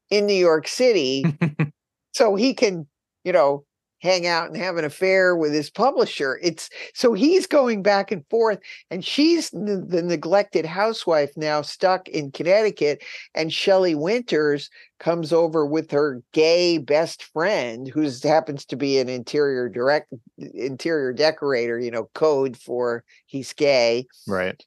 [0.10, 1.23] in New York City
[2.13, 2.88] so he can
[3.23, 3.63] you know
[4.00, 6.40] hang out and have an affair with his publisher.
[6.42, 8.60] It's so he's going back and forth,
[8.90, 13.04] and she's the, the neglected housewife now stuck in Connecticut.
[13.36, 19.10] And Shelley Winters comes over with her gay best friend, who happens to be an
[19.10, 21.80] interior direct interior decorator.
[21.80, 24.64] You know, code for he's gay, right?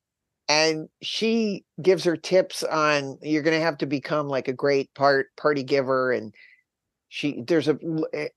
[0.48, 4.92] and she gives her tips on you're going to have to become like a great
[4.94, 6.34] part party giver and
[7.14, 7.76] she there's a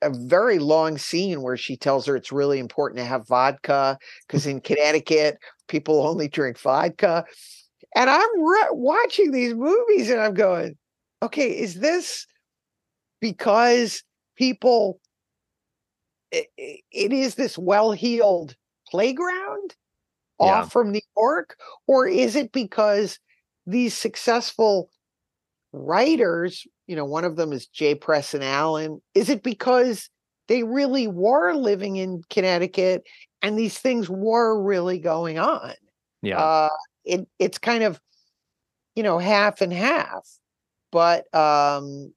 [0.02, 4.46] a very long scene where she tells her it's really important to have vodka because
[4.46, 5.38] in Connecticut
[5.70, 7.24] people only drink vodka
[7.96, 10.76] and I'm re- watching these movies and I'm going
[11.24, 12.28] okay is this
[13.22, 14.04] because
[14.36, 15.00] people
[16.32, 18.58] it, it is this well-heeled
[18.92, 19.74] playground
[20.42, 20.48] yeah.
[20.48, 21.56] off from New York
[21.88, 23.20] or is it because
[23.66, 24.90] these successful
[25.76, 29.02] writers, you know, one of them is Jay Presson Allen.
[29.14, 30.10] Is it because
[30.48, 33.04] they really were living in Connecticut
[33.42, 35.74] and these things were really going on?
[36.22, 36.40] Yeah.
[36.40, 36.70] Uh,
[37.04, 38.00] it it's kind of,
[38.96, 40.28] you know, half and half.
[40.92, 42.14] But um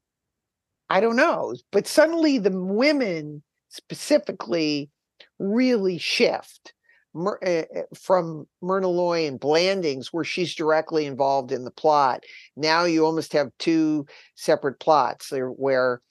[0.89, 1.55] I don't know.
[1.71, 4.89] But suddenly the women specifically
[5.37, 6.73] really shift
[7.13, 12.23] from Myrna Loy and Blandings, where she's directly involved in the plot.
[12.55, 16.01] Now you almost have two separate plots there where,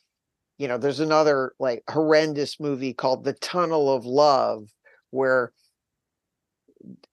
[0.59, 4.69] you know, there's another like horrendous movie called The Tunnel of Love,
[5.11, 5.53] where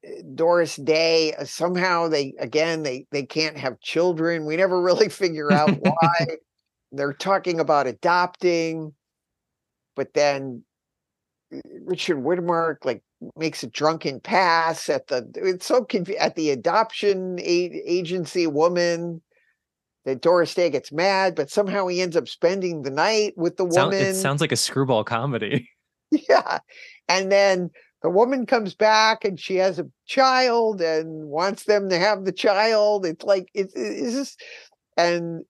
[0.03, 4.45] eh, Doris Day uh, somehow they again they they can't have children.
[4.45, 6.25] We never really figure out why.
[6.91, 8.93] They're talking about adopting,
[9.95, 10.63] but then
[11.83, 13.03] Richard Widmark like
[13.35, 19.21] makes a drunken pass at the it's so conf- at the adoption a- agency woman
[20.05, 23.65] that Doris Day gets mad, but somehow he ends up spending the night with the
[23.65, 23.93] woman.
[23.93, 25.69] it sounds like a screwball comedy.
[26.29, 26.59] Yeah.
[27.09, 27.71] And then
[28.03, 32.31] the woman comes back and she has a child and wants them to have the
[32.31, 33.05] child.
[33.05, 34.43] It's like it's, it's just
[34.95, 35.43] and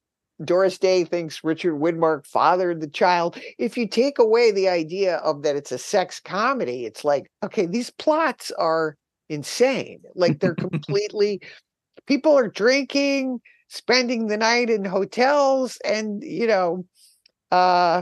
[0.43, 3.39] Doris Day thinks Richard Widmark fathered the child.
[3.57, 7.65] If you take away the idea of that it's a sex comedy, it's like, okay,
[7.65, 8.97] these plots are
[9.29, 10.01] insane.
[10.13, 11.41] Like they're completely,
[12.05, 16.85] people are drinking, spending the night in hotels, and, you know,
[17.51, 18.01] uh,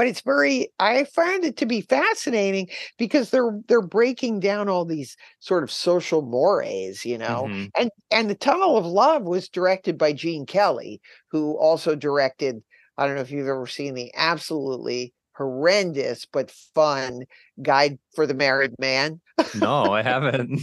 [0.00, 4.86] but it's very i find it to be fascinating because they're they're breaking down all
[4.86, 7.66] these sort of social mores you know mm-hmm.
[7.78, 12.62] and and the tunnel of love was directed by gene kelly who also directed
[12.96, 17.20] i don't know if you've ever seen the absolutely horrendous but fun
[17.60, 19.20] guide for the married man.
[19.60, 20.62] No i haven't.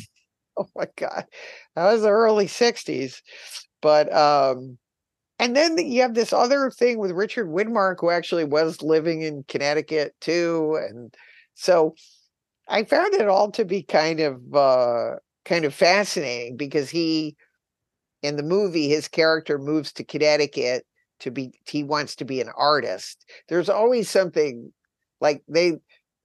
[0.57, 1.25] Oh my god.
[1.75, 3.21] That was the early 60s
[3.83, 4.79] but um
[5.39, 9.43] and then you have this other thing with Richard Widmark, who actually was living in
[9.47, 10.79] Connecticut too.
[10.89, 11.13] And
[11.53, 11.95] so
[12.67, 17.35] I found it all to be kind of uh, kind of fascinating because he
[18.23, 20.85] in the movie his character moves to Connecticut
[21.19, 23.25] to be he wants to be an artist.
[23.47, 24.71] There's always something
[25.21, 25.73] like they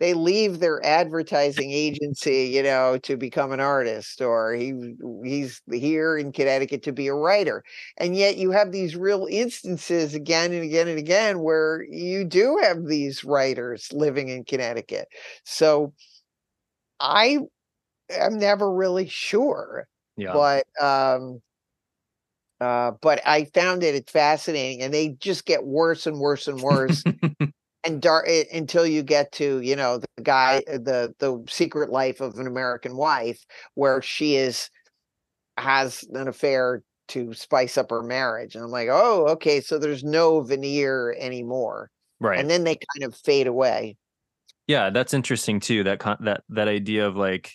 [0.03, 6.19] they leave their advertising agency, you know, to become an artist, or he he's here
[6.19, 7.63] in Connecticut to be a writer.
[7.97, 12.59] And yet you have these real instances again and again and again where you do
[12.63, 15.07] have these writers living in Connecticut.
[15.45, 15.95] So
[16.99, 17.39] I
[18.11, 19.87] am never really sure.
[20.17, 20.33] Yeah.
[20.33, 21.41] But um
[22.61, 27.03] uh, but I found it fascinating, and they just get worse and worse and worse
[27.85, 32.21] and eh, until you get to you know the guy eh, the the secret life
[32.21, 34.71] of an american wife where she is
[35.59, 40.05] has an affair to spice up her marriage and i'm like oh okay so there's
[40.05, 41.91] no veneer anymore
[42.23, 42.39] right.
[42.39, 43.97] and then they kind of fade away.
[44.67, 47.53] Yeah that's interesting too that con- that that idea of like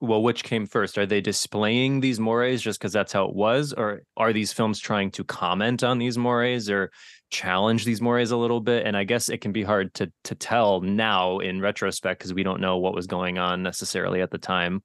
[0.00, 0.96] well which came first?
[0.98, 4.78] Are they displaying these mores just because that's how it was or are these films
[4.78, 6.90] trying to comment on these mores or
[7.30, 10.34] challenge these mores a little bit and i guess it can be hard to to
[10.34, 14.38] tell now in retrospect because we don't know what was going on necessarily at the
[14.38, 14.82] time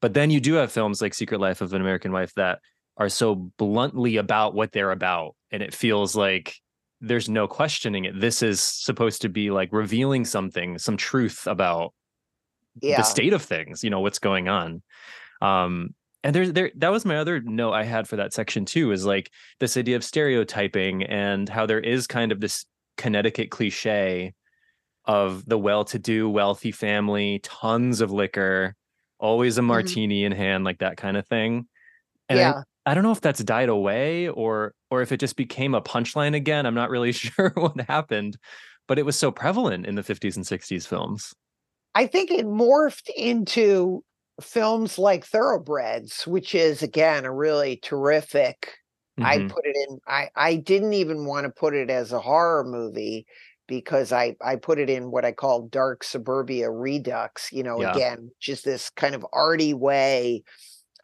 [0.00, 2.60] but then you do have films like secret life of an american wife that
[2.96, 6.54] are so bluntly about what they're about and it feels like
[7.00, 11.92] there's no questioning it this is supposed to be like revealing something some truth about
[12.80, 12.98] Yeah.
[12.98, 14.82] the state of things, you know, what's going on.
[15.42, 15.94] Um,
[16.28, 19.06] and there's there that was my other note I had for that section too, is
[19.06, 22.66] like this idea of stereotyping and how there is kind of this
[22.98, 24.34] Connecticut cliche
[25.06, 28.74] of the well-to-do, wealthy family, tons of liquor,
[29.18, 29.66] always a Mhm.
[29.68, 31.66] martini in hand, like that kind of thing.
[32.28, 32.62] And I- Yeah.
[32.84, 36.34] I, don't know if that's died away or or if it just became a punchline
[36.36, 36.66] again.
[36.66, 38.36] I'm not really sure what happened,
[38.86, 41.32] but it was so prevalent in the 50s and 60s films.
[41.94, 44.04] I think it morphed into
[44.40, 48.74] films like Thoroughbreds, which is again a really terrific.
[49.20, 49.48] I Mhm.
[49.48, 49.98] put it in.
[50.06, 53.26] I I didn't even want to put it as a horror movie
[53.66, 57.50] because I I put it in what I call dark suburbia redux.
[57.52, 57.82] You know, Yeah.
[57.82, 60.42] again, just this kind of arty way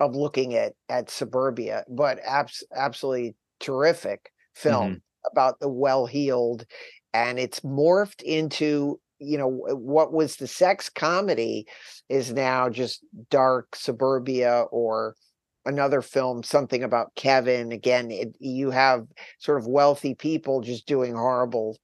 [0.00, 6.66] of looking at at suburbia, but abs- absolutely terrific film about the well-heeled,
[7.14, 11.66] and it's morphed into you know what was the sex comedy
[12.08, 15.14] is now just dark suburbia or
[15.66, 19.06] another film something about kevin again it, you have
[19.38, 21.76] sort of wealthy people just doing horrible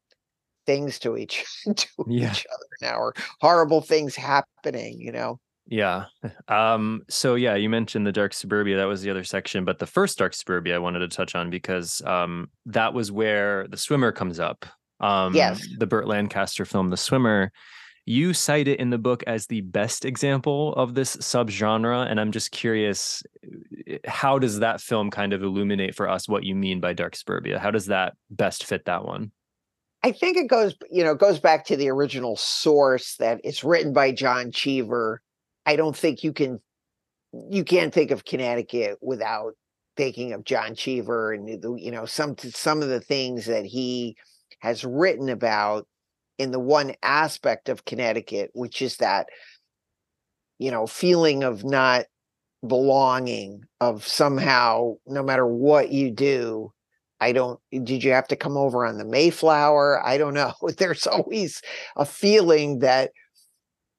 [0.66, 1.44] things to each
[1.76, 2.30] to Yeah.
[2.30, 6.06] each other now or horrible things happening you know Yeah.
[6.48, 8.76] Um, so yeah, you mentioned the dark suburbia.
[8.76, 11.48] That was the other section, but the first dark suburbia I wanted to touch on
[11.48, 14.66] because um, that was where the swimmer comes up.
[15.00, 15.66] Um, Yes.
[15.78, 17.52] the Burt Lancaster film, The Swimmer.
[18.06, 22.32] You cite it in the book as the best example of this subgenre, and I'm
[22.32, 23.22] just curious,
[23.86, 27.14] eh, how does that film kind of illuminate for us what you mean by dark
[27.14, 27.58] suburbia?
[27.58, 29.30] How does that best fit that one?
[30.02, 33.62] I think it goes, you know, it goes back to the original source that it's
[33.62, 35.20] written by John Cheever.
[35.66, 36.58] I don't think you can,
[37.32, 39.52] you can't think of Connecticut without
[39.96, 44.16] thinking of John Cheever and the, you know some some of the things that he
[44.60, 45.86] has written about
[46.38, 49.28] in the one aspect of Connecticut, which is that,
[50.58, 52.06] you know, feeling of not
[52.66, 56.72] belonging, of somehow, no matter what you do,
[57.20, 60.04] I don't, did you have to come over on the Mayflower?
[60.04, 60.54] I don't know.
[60.78, 61.60] There's always
[61.96, 63.10] a feeling that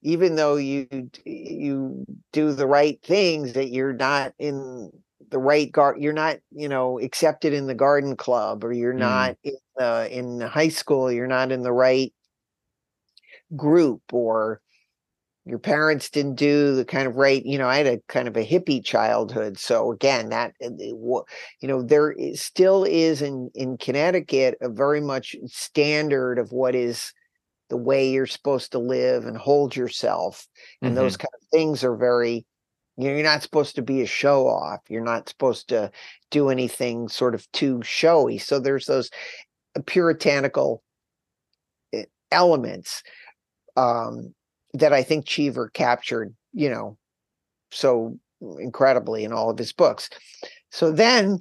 [0.04, 0.88] even though you
[1.26, 4.92] you do the right things, that you're not in
[5.32, 9.00] the right guard, you're not, you know, accepted in the garden club, or you're Mm.
[9.00, 12.14] not in the in the high school, you're not in the right
[13.56, 14.62] group, or
[15.46, 18.38] your parents didn't do the kind of right you know i had a kind of
[18.38, 24.56] a hippie childhood so again that you know there is, still is in in connecticut
[24.62, 27.12] a very much standard of what is
[27.70, 30.48] the way you're supposed to live and hold yourself
[30.84, 32.46] and those kind of things are very
[32.98, 35.90] you're not supposed to be a show off you're not supposed to
[36.30, 39.10] do anything sort of too showy so there's those
[39.86, 40.84] puritanical
[41.94, 43.04] eh, elements
[43.78, 44.34] um
[44.74, 46.98] that I think Cheever captured, you know,
[47.72, 48.18] so
[48.60, 50.10] incredibly in all of his books.
[50.72, 51.40] So then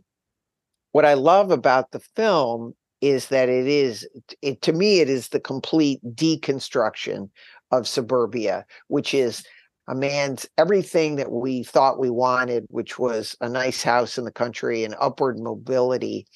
[0.92, 4.06] what I love about the film is that it is
[4.42, 7.30] it to me it is the complete deconstruction
[7.70, 9.44] of suburbia, which is
[9.90, 14.32] a man's everything that we thought we wanted, which was a nice house in the
[14.32, 16.26] country and upward mobility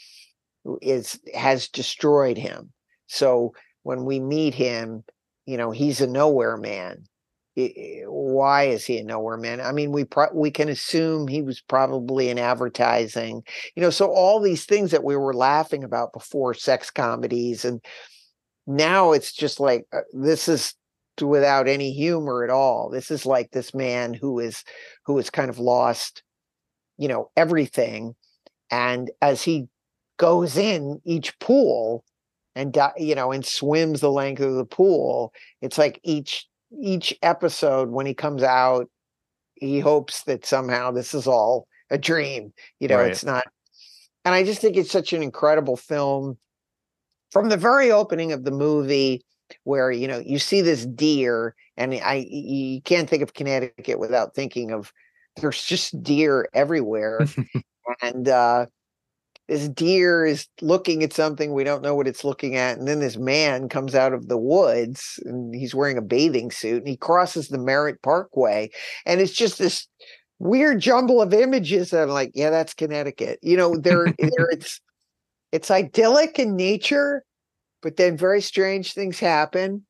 [0.83, 2.73] is has destroyed him.
[3.07, 5.05] So when we meet him,
[5.47, 7.05] you know he's a nowhere man
[7.57, 11.29] I- I- why is he a nowhere man i mean we pro- we can assume
[11.29, 13.43] he was probably in advertising
[13.77, 17.85] you know so all these things that we were laughing about before sex comedies and
[18.67, 20.75] now it's just like uh, this is
[21.23, 24.65] without any humor at all this is like this man who is
[25.07, 26.23] who has kind of lost
[26.99, 28.15] you know everything
[28.71, 29.67] and as he
[30.17, 32.05] goes in each pool
[32.57, 36.47] and you know and swims the length of the pool it's like each
[36.81, 38.89] each episode when he comes out
[39.55, 43.11] he hopes that somehow this is all a dream you know Right.
[43.11, 43.45] it's not
[44.25, 46.39] and i just think it's such an incredible film
[47.31, 49.25] from the very opening of the movie
[49.63, 54.35] where you know you see this deer and i you can't think of connecticut without
[54.35, 54.93] thinking of
[55.37, 57.21] there's just deer everywhere
[58.03, 58.67] and uh
[59.47, 63.01] this deer is looking at something we don't know what it's looking at and then
[63.01, 66.97] this man comes out of the woods and he's wearing a bathing suit and he
[66.97, 68.71] crosses the merritt parkway
[69.07, 69.87] and it's just this
[70.39, 73.39] weird jumble of images that i'm like yeah that's connecticut.
[73.43, 74.81] You know there there it's
[75.53, 77.25] it's idyllic in nature
[77.85, 79.87] but then very strange things happen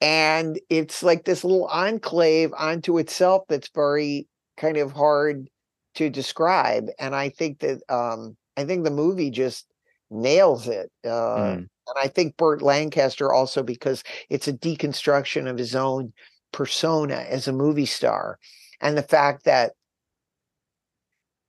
[0.00, 5.48] and it's like this little enclave onto itself that's very kind of hard
[5.96, 9.66] to describe and i think that um i think the movie just
[10.10, 11.56] nails it uh Mm.
[11.56, 16.12] and i think burt lancaster also because it's a deconstruction of his own
[16.52, 18.38] persona as a movie star.
[18.80, 19.72] And the fact that,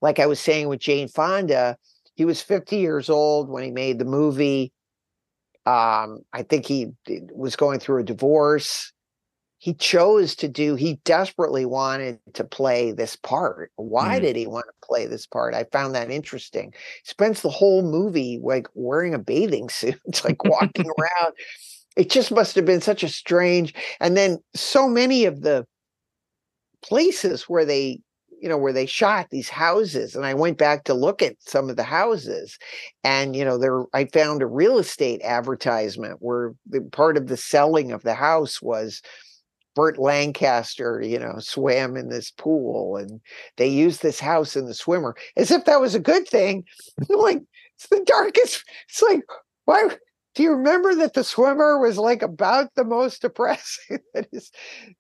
[0.01, 1.77] like I was saying with Jane Fonda,
[2.15, 4.71] he was 50 years old when he made the movie.
[5.66, 6.88] Um, I think he
[7.34, 8.91] was going through a divorce.
[9.57, 13.72] He chose to do, he desperately wanted to play this part.
[13.76, 14.22] Why mm.
[14.22, 15.53] did he want to play this part?
[15.53, 16.74] I found that interesting.
[17.03, 21.34] Spends the whole movie like wearing a bathing suit, like walking around
[21.99, 25.66] it just must have been such a strange and then so many of the
[26.82, 27.99] places where they
[28.41, 31.69] you know where they shot these houses and i went back to look at some
[31.69, 32.57] of the houses
[33.03, 37.37] and you know there i found a real estate advertisement where the part of the
[37.37, 39.01] selling of the house was
[39.75, 43.21] Burt Lancaster, you know, swam in this pool and
[43.55, 46.65] they used this house in the swimmer as if that was a good thing.
[47.09, 47.41] like,
[47.75, 48.65] it's the darkest.
[48.89, 49.21] It's like,
[49.65, 49.89] why?
[50.35, 54.51] do you remember that the swimmer was like about the most depressing that is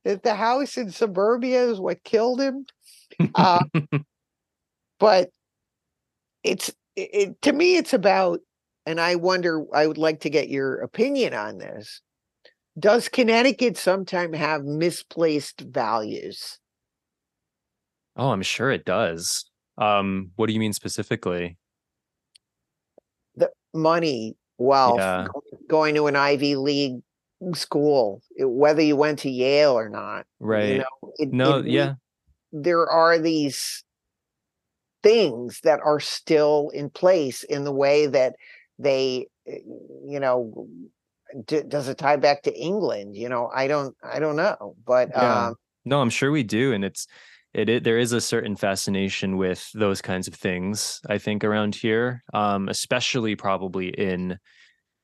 [0.03, 2.65] that the house in suburbia is what killed him
[3.35, 3.63] uh,
[4.99, 5.29] but
[6.43, 8.39] it's it, it, to me it's about
[8.85, 12.01] and i wonder i would like to get your opinion on this
[12.77, 16.59] does connecticut sometimes have misplaced values
[18.15, 19.45] oh i'm sure it does
[19.77, 21.57] um what do you mean specifically
[23.35, 25.27] the money wealth yeah.
[25.67, 27.01] going to an Ivy League
[27.53, 30.25] school, whether you went to Yale or not.
[30.39, 30.69] Right.
[30.69, 31.93] You know, it, no, it, yeah.
[32.51, 33.83] There are these
[35.03, 38.35] things that are still in place in the way that
[38.77, 39.59] they, eh,
[40.05, 40.67] you know,
[41.45, 43.15] d- does it tie back to England?
[43.15, 45.47] You know, I don't, I don't know, but yeah.
[45.47, 47.07] um, no, I'm sure we do, and it's
[47.53, 51.75] it, it, there is a certain fascination with those kinds of things i think around
[51.75, 54.37] here um, especially probably in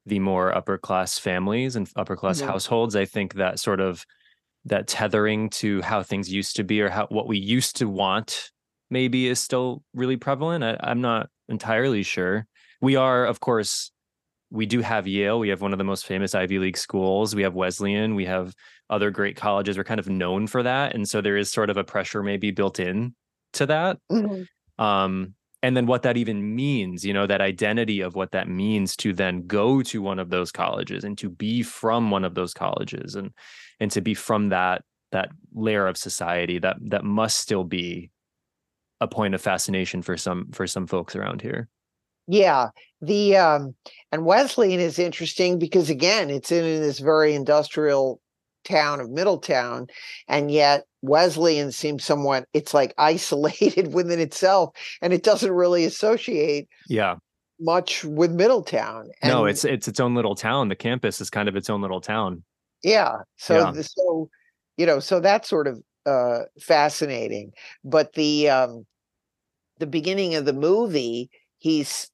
[0.05, 2.49] the more upper class families and upper class mm-hmm.
[2.49, 4.05] households i think that sort of
[4.65, 8.51] that tethering to how things used to be or how what we used to want
[8.89, 12.45] maybe is still really prevalent I, i'm not entirely sure
[12.81, 13.91] we are of course
[14.51, 15.39] we do have Yale.
[15.39, 17.35] We have one of the most famous Ivy League schools.
[17.35, 18.15] We have Wesleyan.
[18.15, 18.53] We have
[18.89, 19.77] other great colleges.
[19.77, 22.51] We're kind of known for that, and so there is sort of a pressure maybe
[22.51, 23.15] built in
[23.53, 23.97] to that.
[24.11, 24.83] Mm-hmm.
[24.83, 25.33] Um,
[25.65, 29.13] and then what that even means, you know, that identity of what that means to
[29.13, 33.15] then go to one of those colleges and to be from one of those colleges
[33.15, 33.31] and
[33.79, 38.11] and to be from that that layer of society that that must still be
[39.01, 41.67] a point of fascination for some for some folks around here.
[42.27, 42.69] Yeah,
[43.01, 43.73] the um,
[44.11, 48.21] and Wesleyan is interesting because again, it's in this very industrial
[48.65, 49.87] town of Middletown,
[50.27, 56.67] and yet Wesleyan seems somewhat it's like isolated within itself, and it doesn't really associate.
[56.87, 57.15] Yeah.
[57.59, 59.09] Much with Middletown.
[59.21, 60.67] And, no, it's it's its own little town.
[60.67, 62.43] The campus is kind of its own little town.
[62.83, 63.19] Yeah.
[63.37, 63.71] So yeah.
[63.71, 64.29] The, so
[64.75, 67.53] you know, so that's sort of uh fascinating.
[67.85, 68.85] But the um
[69.79, 71.29] the beginning of the movie,
[71.59, 72.11] he's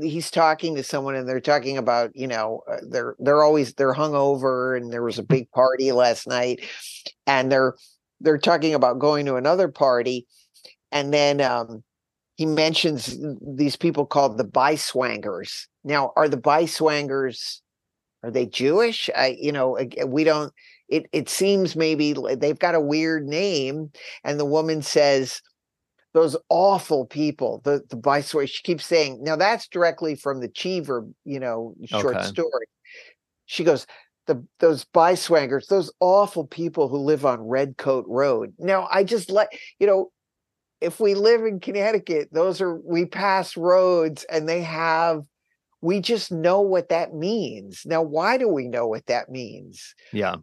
[0.00, 3.92] he's talking to someone and they're talking about you know uh, they're they're always they're
[3.92, 5.34] hung over and there was a mm-hmm.
[5.34, 6.60] big party last night
[7.26, 7.74] and they're
[8.24, 10.26] they're talking about going to another party
[10.90, 11.82] and then um
[12.36, 13.16] he mentions
[13.56, 15.66] these people called the Biswangers.
[15.84, 17.60] Now, are the Biswangers
[18.24, 19.10] are they Jewish?
[19.14, 20.52] I, you know, we don't.
[20.88, 23.90] It it seems maybe they've got a weird name,
[24.24, 25.42] and the woman says,
[26.14, 28.46] those awful people, the the Viceroy.
[28.46, 32.26] She keeps saying, now that's directly from the Cheever, you know, short okay.
[32.26, 32.66] story.
[33.46, 33.86] She goes,
[34.26, 38.54] the those Biswangers, those awful people who live on Redcoat Road.
[38.58, 39.48] Now I just let
[39.78, 40.10] you know,
[40.80, 45.22] if we live in Connecticut, those are we pass roads and they have
[45.80, 47.82] we just know what that means.
[47.84, 49.94] Now, why do we know what that means?
[50.12, 50.36] Yeah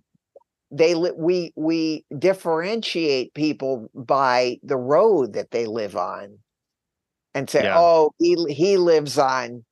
[0.71, 6.37] they we we differentiate people by the road that they live on
[7.33, 7.75] and say yeah.
[7.77, 9.65] oh he he lives on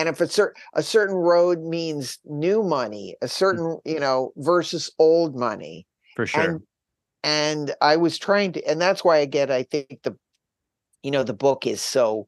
[0.00, 3.30] and if a certain a certain road means new money a mm.
[3.30, 5.86] certain you know versus old money
[6.16, 6.60] for sure and,
[7.22, 10.16] and i was trying to and that's why again i think the
[11.02, 12.26] you know the book is so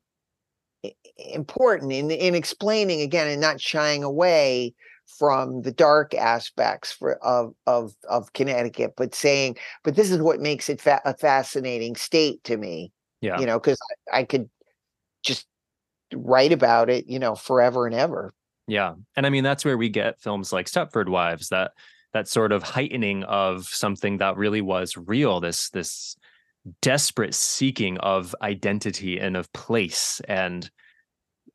[1.16, 4.74] important in in explaining again and not shying away
[5.18, 10.40] from the dark aspects for, of of of Connecticut, but saying, but this is what
[10.40, 12.92] makes it fa- a fascinating state to me.
[13.20, 13.78] Yeah, you know, because
[14.12, 14.48] I, I could
[15.22, 15.46] just
[16.14, 18.32] write about it, you know, forever and ever.
[18.66, 21.72] Yeah, and I mean that's where we get films like Stepford Wives that
[22.12, 25.40] that sort of heightening of something that really was real.
[25.40, 26.16] This this
[26.80, 30.70] desperate seeking of identity and of place and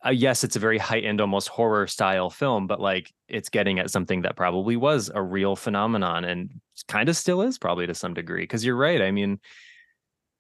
[0.06, 3.90] uh, yes, it's a very heightened, almost horror style film, but like it's getting at
[3.90, 6.52] something that probably was a real phenomenon and
[6.88, 8.46] kind of still is probably to some degree.
[8.46, 9.02] Cause you're right.
[9.02, 9.40] I mean,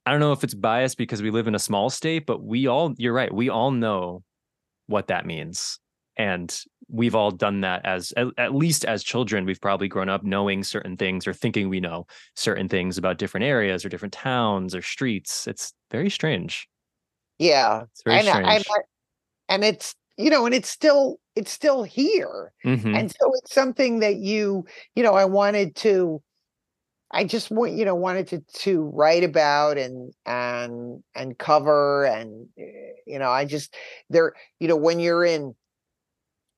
[0.07, 2.65] I don't know if it's biased because we live in a small state, but we
[2.65, 3.33] all, you're right.
[3.33, 4.23] We all know
[4.85, 5.79] what that means.
[6.15, 10.23] And we've all done that as, at, at least as children, we've probably grown up
[10.23, 14.73] knowing certain things or thinking we know certain things about different areas or different towns
[14.73, 15.45] or streets.
[15.45, 16.69] It's very strange.
[17.37, 17.83] Yeah.
[17.91, 18.47] It's very and, strange.
[18.47, 22.53] and, I- and it's, you know, and it's still, it's still here.
[22.65, 22.97] Mhm.
[22.97, 24.63] And so it's something that you,
[24.95, 26.21] you know, I wanted to,
[27.11, 32.49] I just want, you know, wanted to, to write about and, and, and cover and,
[32.59, 33.73] eh, you know, I just,
[34.09, 35.55] there, you know, when you're in,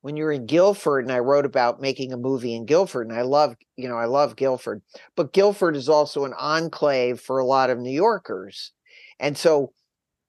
[0.02, 3.24] when you're in Guilford and I wrote about making a movie in Guilford and I
[3.24, 4.82] love, you know, I love Guilford,
[5.16, 8.72] but Guilford is also an enclave for a lot of New Yorkers.
[9.20, 9.74] And so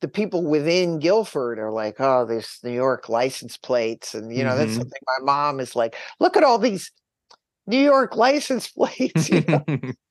[0.01, 4.15] the people within Guilford are like, oh, there's New York license plates.
[4.15, 4.77] And, you know, that's Mhm.
[4.77, 6.93] something my mom is like, look at all these
[7.67, 9.31] New York license plates.
[9.31, 9.67] you know,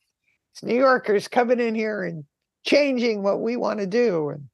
[0.63, 2.23] New Yorkers coming in here and
[2.65, 4.29] changing what we want to do.
[4.29, 4.49] And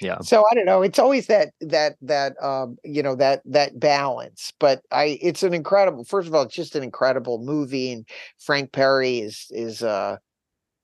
[0.00, 0.20] yeah.
[0.20, 0.82] so I don't know.
[0.82, 4.52] It's always that that that um you know that that balance.
[4.58, 6.04] But I it's an incredible.
[6.04, 10.16] First of all, it's just an incredible movie, and Frank Perry is is uh,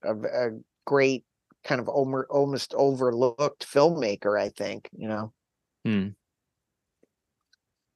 [0.02, 0.50] a, a
[0.86, 1.24] great
[1.64, 4.40] kind of over, almost overlooked filmmaker.
[4.40, 5.32] I think you know.
[5.84, 6.08] Hmm.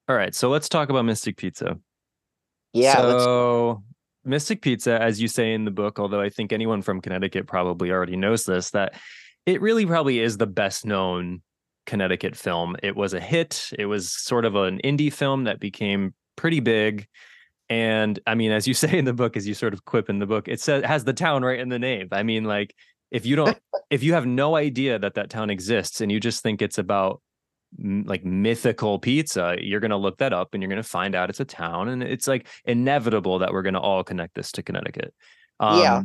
[0.09, 0.35] All right.
[0.35, 1.79] So let's talk about Mystic Pizza.
[2.73, 3.83] Yeah, So
[4.27, 7.91] Mystic Pizza, as you say in the book, although I think anyone from Connecticut probably
[7.91, 8.95] already knows this, that
[9.47, 11.43] it really probably is the best known
[11.87, 12.77] Connecticut film.
[12.83, 13.71] It was a hit.
[13.79, 17.07] It was sort of an indie film that became pretty big.
[17.69, 20.19] And I mean, as you say in the book, as you sort of quip in
[20.19, 22.09] the book, it says has the town right in the name.
[22.13, 22.75] I mean, like
[23.11, 23.59] if you don't,
[23.91, 27.23] if you have no idea that that town exists and you just think it's about
[27.79, 31.31] like mythical pizza, you're going to look that up and you're going to find out
[31.31, 31.89] it's a town.
[31.89, 35.15] And it's like inevitable that we're going to all connect this to Connecticut.
[35.61, 36.03] Um, Yeah.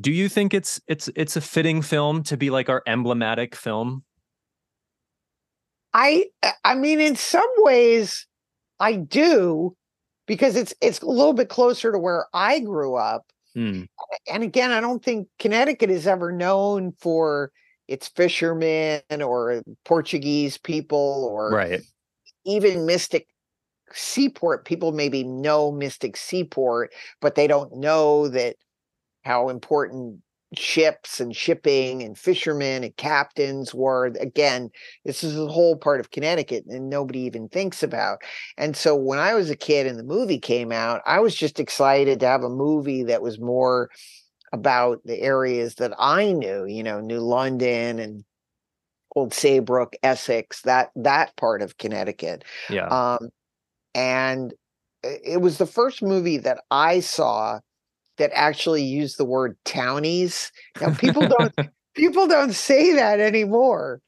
[0.00, 4.04] Do you think it's it's it's a fitting film to be like our emblematic film?
[5.92, 6.26] I
[6.64, 8.26] I mean, in some ways,
[8.78, 9.76] I do
[10.26, 13.26] because it's it's a little bit closer to where I grew up.
[13.54, 13.82] Hmm.
[14.32, 17.50] and again, I don't think Connecticut is ever known for
[17.90, 21.80] its fishermen or Portuguese people or Right.
[22.46, 23.26] even Mystic
[23.92, 24.64] Seaport.
[24.64, 28.54] People maybe know Mystic Seaport, but they don't know that
[29.24, 30.20] how important
[30.56, 34.06] ships and shipping and fishermen and captains were.
[34.20, 34.70] Again,
[35.04, 38.18] this is a whole part of Connecticut and nobody even thinks about.
[38.56, 41.58] And so when I was a kid and the movie came out, I was just
[41.58, 43.90] excited to have a movie that was more
[44.52, 48.24] about the areas that I knew, you know, New London and
[49.14, 52.44] Old Saybrook, Essex, that that part of Connecticut.
[52.68, 52.86] Yeah.
[52.88, 53.30] Um,
[53.94, 54.54] and
[55.02, 57.60] it was the first movie that I saw
[58.18, 60.52] that actually used the word townies.
[60.80, 61.54] Now people don't
[61.94, 64.00] people don't say that anymore,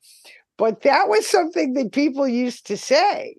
[0.58, 3.34] but that was something that people used to say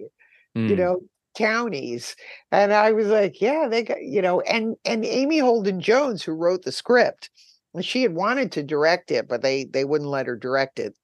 [0.65, 0.75] you Hmm.
[0.75, 0.99] know
[1.33, 2.15] townies
[2.51, 6.31] and i was like yeah they got you know and and amy holden jones who
[6.31, 7.29] wrote the script
[7.73, 10.95] and she had wanted to direct it but they they wouldn't let her direct it.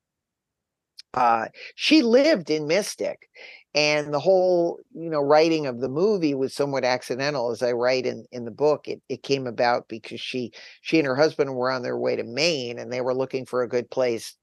[1.14, 3.30] Uh she lived in mystic
[3.74, 8.06] and the whole you know writing of the movie was somewhat accidental as i write
[8.06, 10.52] in in the book it, it came about because she
[10.82, 13.62] she and her husband were on their way to maine and they were looking for
[13.64, 14.36] a good place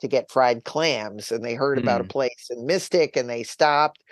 [0.00, 4.02] to get fried clams and they heard about a place in mystic and they stopped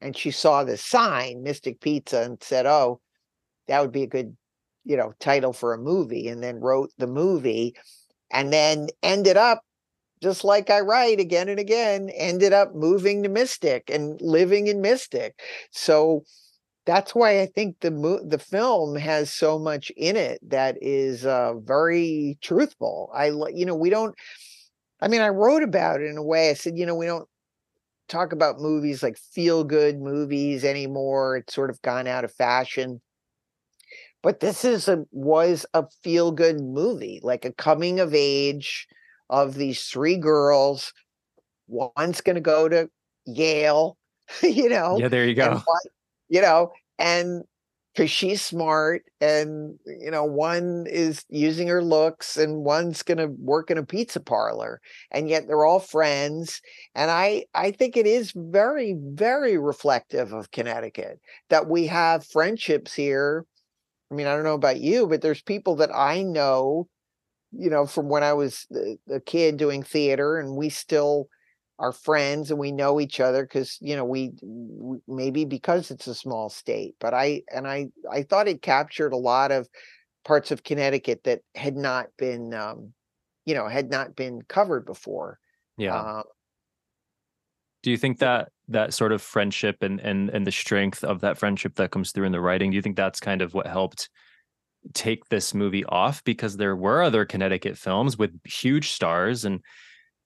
[0.00, 3.00] and she saw the sign mystic pizza and said oh
[3.68, 4.36] that would be a good
[4.84, 7.74] you know title for a movie and then wrote the movie
[8.32, 9.62] and then ended up
[10.22, 14.80] just like I write again and again, ended up moving to Mystic and living in
[14.80, 15.40] Mystic.
[15.70, 16.24] So
[16.86, 21.26] that's why I think the mo- the film has so much in it that is
[21.26, 23.10] uh, very truthful.
[23.14, 24.14] I you know we don't.
[25.00, 26.50] I mean, I wrote about it in a way.
[26.50, 27.28] I said, you know, we don't
[28.08, 31.36] talk about movies like feel good movies anymore.
[31.36, 33.00] It's sort of gone out of fashion.
[34.22, 38.88] But this is a was a feel good movie, like a coming of age
[39.30, 40.92] of these three girls.
[41.68, 42.90] One's going to go to
[43.26, 43.96] Yale,
[44.42, 45.50] you know, Yeah, there you go.
[45.50, 45.80] one,
[46.28, 47.44] you know, and
[47.98, 53.26] because she's smart, and you know, one is using her looks, and one's going to
[53.26, 54.80] work in a pizza parlor,
[55.10, 56.62] and yet they're all friends.
[56.94, 61.18] And I, I think it is very, very reflective of Connecticut
[61.50, 63.44] that we have friendships here.
[64.12, 66.86] I mean, I don't know about you, but there's people that I know,
[67.50, 71.28] you know, from when I was a a kid doing theater, and we still
[71.78, 76.06] are friends and we know each other because you know we, we maybe because it's
[76.06, 79.68] a small state but i and i i thought it captured a lot of
[80.24, 82.92] parts of connecticut that had not been um
[83.46, 85.38] you know had not been covered before
[85.76, 86.18] Yeah.
[86.18, 86.24] um,
[87.82, 91.38] do you think that that sort of friendship and and and the strength of that
[91.38, 94.10] friendship that comes through in the writing, do you think that's kind of what helped
[94.94, 96.22] take this movie off?
[96.24, 99.60] Because there were other Connecticut films with huge stars, and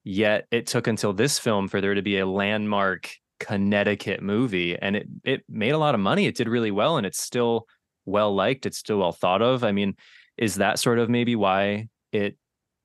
[0.05, 4.97] yet it took until this film for there to be a landmark Connecticut movie, and
[4.97, 6.27] it it made a lot of money.
[6.27, 7.67] It did really well, and it's still
[8.05, 8.67] well liked.
[8.67, 9.65] It's still well thought of.
[9.65, 9.97] I mean,
[10.37, 12.37] is that sort of maybe why it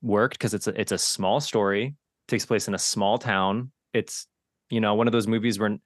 [0.01, 0.37] worked?
[0.37, 1.95] Because it's a it's a small story,
[2.27, 3.71] takes place in a small town.
[3.93, 4.27] It's
[4.69, 5.77] you know one of those movies where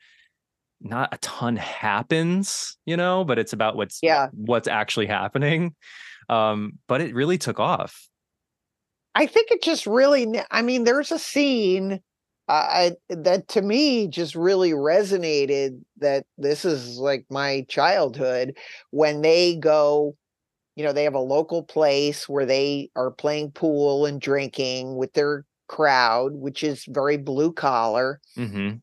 [0.80, 4.30] not a ton happens, you know, but it's about what's Yeah.
[4.34, 5.76] what's actually happening.
[6.30, 8.08] Um, but it really took off.
[9.16, 12.02] I think it just really, I mean, there's a scene
[12.48, 15.82] uh, I, that to me just really resonated.
[15.98, 18.58] That this is like my childhood
[18.92, 20.16] when they go.
[20.76, 25.14] You know, they have a local place where they are playing pool and drinking with
[25.14, 28.20] their crowd, which is very blue collar.
[28.36, 28.76] hmm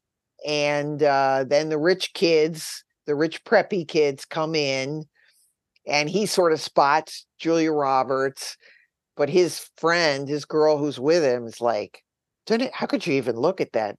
[0.46, 5.04] and uh, then the rich kids, the rich preppy kids, come in,
[5.86, 8.56] and he sort of spots Julia Roberts,
[9.18, 12.04] but his friend, his girl who's with him, is like,
[12.46, 13.96] "Don't it- "How could you even look at that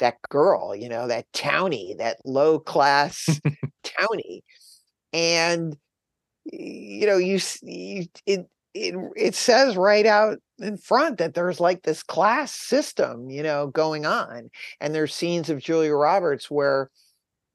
[0.00, 0.74] that girl?
[0.76, 3.28] You know, that townie, that low class
[3.84, 4.42] townie?"
[5.12, 5.76] And
[6.44, 11.82] you know, you, you it it it says right out in front that there's like
[11.82, 16.90] this class system, you know, going on and there's scenes of Julia Roberts where,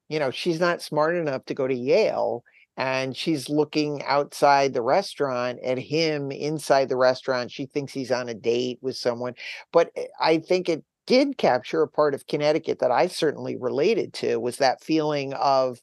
[0.08, 2.42] you know, she's not smart enough to go to Yale
[2.76, 7.50] and she's looking outside the restaurant at him inside the restaurant.
[7.50, 9.34] She thinks he's on a date with someone.
[9.72, 14.12] But eh, I think it did capture a part of Connecticut that I certainly related
[14.14, 15.80] to was that feeling of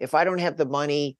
[0.00, 1.16] if I don't have the money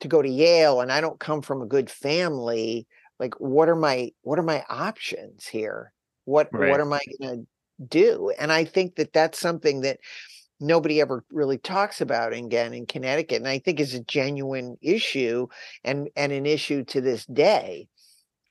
[0.00, 2.86] to go to Yale and I don't come from a good family,
[3.18, 5.92] like what are my what are my options here?
[6.24, 6.70] What Right.
[6.70, 7.46] what am I going
[7.80, 8.32] to do?
[8.38, 10.00] And I think that that's something that
[10.60, 15.48] nobody ever really talks about again in Connecticut, and I think is a genuine issue
[15.84, 17.88] and and an issue to this day.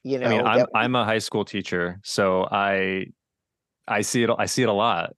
[0.03, 3.07] You know, I mean, I'm that I'm a high school teacher, so I
[3.87, 5.13] I see it I see it a lot.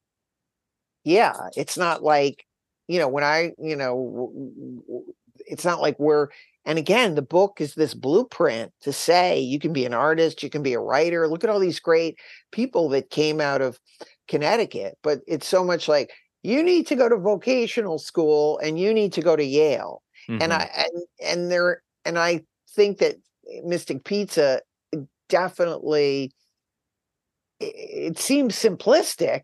[1.03, 2.45] yeah, it's not like
[2.87, 4.31] you know when I you know
[5.47, 6.27] it's not like we're
[6.65, 10.49] and again the book is this blueprint to say you can be an artist, you
[10.49, 11.27] can be a writer.
[11.27, 12.17] Look at all these great
[12.51, 13.79] people that came out of
[14.27, 16.11] Connecticut, but it's so much like
[16.43, 20.03] you need to go to vocational school and you need to go to Yale.
[20.39, 20.57] and Mhm.
[20.61, 22.41] I and and there and I
[22.75, 23.17] think that
[23.63, 24.61] Mystic Pizza
[25.29, 26.31] definitely
[27.61, 29.41] i- it seems simplistic,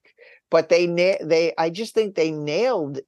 [0.50, 0.86] but they
[1.24, 3.00] they I just think they nailed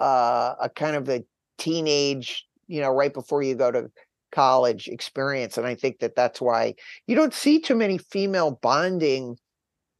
[0.00, 1.24] uh, a kind of a
[1.58, 3.90] teenage, you know, right before you go to
[4.32, 6.74] college experience, and I think that that's why
[7.06, 9.38] you don't see too many female bonding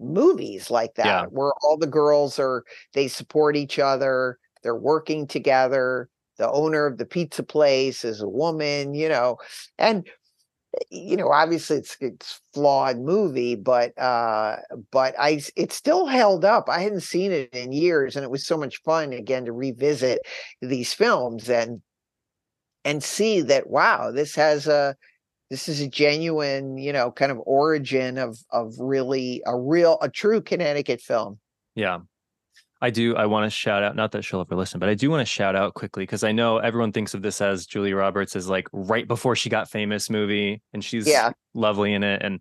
[0.01, 1.27] movies like that Yeah.
[1.33, 6.99] where all the girls are they support each other they're working together the owner of
[6.99, 9.37] the pizza place is a woman you know
[9.79, 10.07] and
[10.77, 14.57] eh, you know obviously it's it's flawed movie but uh
[14.93, 18.47] but i it still held up i hadn't seen it in years and it was
[18.47, 20.21] so much fun again to revisit
[20.63, 21.83] these films and
[22.85, 24.97] and see that wow this has a
[25.51, 30.09] this is a genuine you know kind of origin of of really a real a
[30.09, 31.39] true connecticut film
[31.75, 32.01] Yeah.
[32.83, 33.17] I do.
[33.17, 35.33] I want to shout out, not that she'll ever listen, but I do want to
[35.33, 38.69] shout out quickly because I know everyone thinks of this as Julia Roberts as like
[38.71, 41.33] right before she got famous movie, and she's Yeah.
[41.55, 42.21] lovely in it.
[42.23, 42.39] And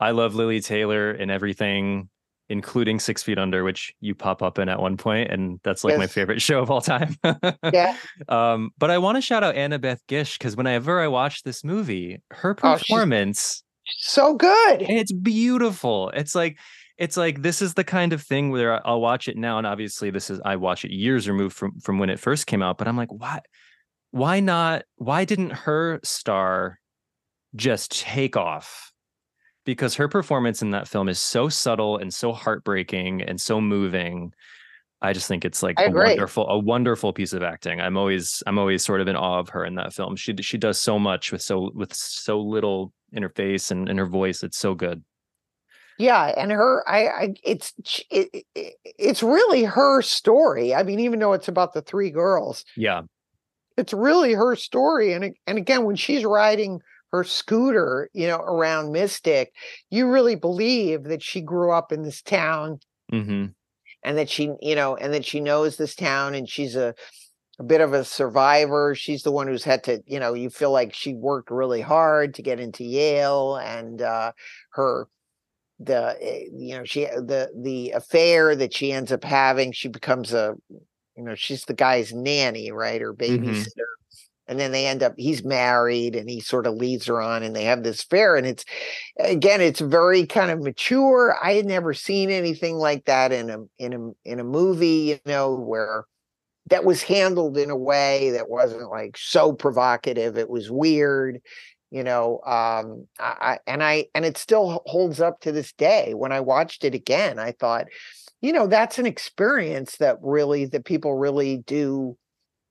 [0.00, 2.08] I love Lili Taylor and everything,
[2.48, 5.98] including Six Feet Under, which you pop up in at one point, and that's like
[5.98, 7.16] my favorite show of all time.
[7.72, 7.96] yeah.
[8.28, 12.22] Um, but I want to shout out Annabeth Gish because whenever I watch this movie,
[12.30, 14.82] her Oh, performance so good.
[14.82, 16.10] It's beautiful.
[16.10, 16.58] It's like
[16.96, 20.10] it's like this is the kind of thing where i'll watch it now and obviously
[20.10, 22.86] this is i watch it years removed from from when it first came out but
[22.86, 23.40] i'm like why
[24.12, 26.78] why not why didn't her star
[27.56, 28.92] just take off
[29.64, 34.32] because her performance in that film is so subtle and so heartbreaking and so moving
[35.02, 37.80] i just think it's like a wonderful a wonderful piece of acting.
[37.80, 40.16] I'm always i'm always sort of in awe of her in that film.
[40.16, 43.98] She she does so much with so with so little in her face and in
[43.98, 44.42] her voice.
[44.42, 45.02] It's so good.
[45.96, 47.72] Yeah, and her, I, I, it's,
[48.10, 50.74] it, it- it, it's really her story.
[50.74, 53.02] I mean, even though it's about the three girls, yeah.
[53.76, 55.12] it's really her story.
[55.12, 56.80] And and again, when she's riding
[57.14, 59.52] her scooter, you know, around Mystic,
[59.90, 62.80] you really believe that she grew up in this town
[63.12, 63.46] Mm-hmm.
[64.02, 66.94] and that she you know and that she knows this town and she's a
[67.60, 68.94] a bit of a survivor.
[68.96, 72.34] She's the one who's had to you know you feel like she worked really hard
[72.34, 74.32] to get into yale and uh
[74.72, 75.06] her
[75.78, 80.32] the eh, you know she the the affair that she ends up having she becomes
[80.32, 80.54] a
[81.16, 83.92] you know she's the guy's nanny right or babysitter
[84.46, 87.54] and then they end up he's married and he sort of leads her on and
[87.54, 88.64] they have this affair and it's
[89.18, 91.36] again it's very kind of mature.
[91.42, 95.20] I had never seen anything like that in a in a in a movie you
[95.26, 96.04] know where
[96.70, 100.38] that was handled in a way that wasn't like so provocative.
[100.38, 101.40] It was weird
[101.90, 106.14] you know um I, and i and it still holds up to this day.
[106.14, 107.86] When i watched it again i thought
[108.44, 112.16] you know that's an experience that really that people really do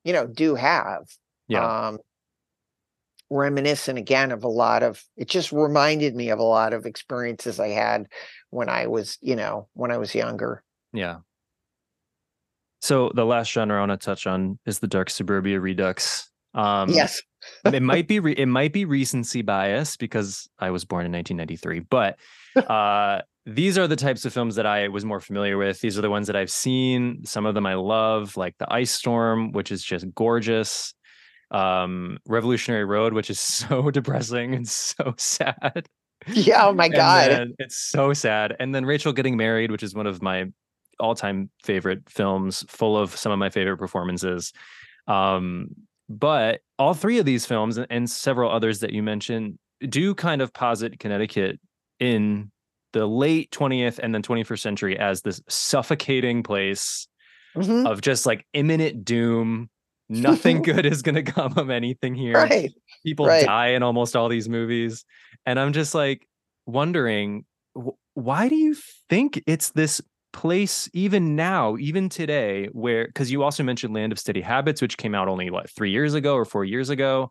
[0.03, 1.05] you know do have
[1.47, 1.87] Yeah.
[1.87, 1.99] um
[3.29, 7.59] reminiscent again of a lot of it just reminded me of a lot of experiences
[7.59, 8.05] i had
[8.51, 10.63] when i was you know when i was younger
[10.93, 11.17] Yeah.
[12.81, 16.29] So the last genre I want to touch on is the dark suburbia redux.
[16.53, 17.21] Um, yes
[17.65, 21.79] it might be re- it might be recency bias because I was born in 1993,
[21.89, 22.17] but
[22.69, 25.81] uh, these are the types of films that I was more familiar with.
[25.81, 27.25] These are the ones that I've seen.
[27.25, 30.93] Some of them I love, like The Ice Storm, which is just gorgeous.
[31.53, 35.87] Um, Revolutionary Road, which is so depressing and so sad.
[36.27, 38.55] yeah oh my god it's so sad.
[38.59, 40.45] And then Rachel Getting Married, which is one of my
[40.99, 44.53] all-time favorite films, full of some of my favorite performances.
[45.07, 45.69] Um,
[46.09, 49.57] but all three of these films and, and several others that you mentioned
[49.89, 51.59] do kind of posit Connecticut
[51.99, 52.51] in
[52.93, 57.07] the late 20th and then 21st century as this suffocating place
[57.57, 57.85] Mhm.
[57.89, 59.69] of just like imminent doom.
[60.21, 62.33] Nothing good is going to come of anything here.
[62.35, 62.71] Right
[63.05, 63.45] people Right.
[63.45, 65.05] die in almost all these movies.
[65.45, 66.25] And i'm just like
[66.65, 67.43] wondering
[68.13, 68.75] why do you
[69.09, 70.01] think it's this
[70.31, 74.97] place even now even today where because you also mentioned land of steady habits which
[74.97, 77.29] came out only what three years ago or four years ago?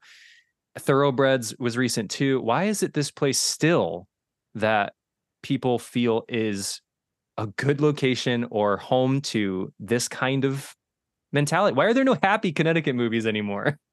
[0.78, 2.40] Thoroughbreds was recent too.
[2.40, 4.06] Why is it this place still
[4.54, 4.94] that
[5.42, 6.80] people feel is
[7.38, 10.74] a good location or home to this kind of
[11.32, 11.74] mentality.
[11.74, 13.78] Why are there no happy connecticut movies anymore?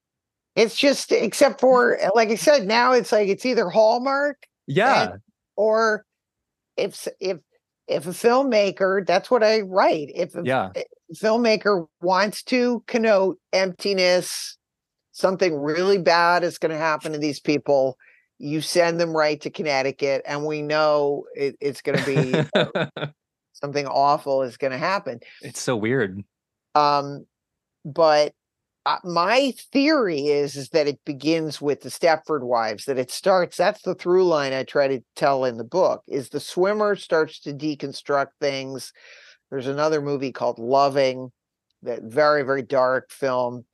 [0.56, 5.18] It's just except for like i said now it's like it's either hallmark yeah.
[5.56, 6.04] or
[6.76, 7.38] if if
[7.88, 10.10] if a filmmaker that's what i write.
[10.14, 10.72] If a yeah.
[11.16, 14.58] filmmaker wants to connote emptiness
[15.12, 17.96] something really bad is going to happen to these people
[18.40, 23.12] you send them right to connecticut and we know it, it's going to be
[23.54, 25.20] something awful is going to happen.
[25.42, 26.24] It's so weird.
[26.76, 27.26] um
[27.86, 28.34] but
[28.86, 33.58] uh, my theory is is that it begins with the Stepford wives that it starts
[33.58, 37.40] that's the through line I try to tell in the book is the swimmer starts
[37.42, 38.94] to deconstruct things.
[39.52, 41.32] There's another movie called Loving
[41.84, 43.66] that very very dark film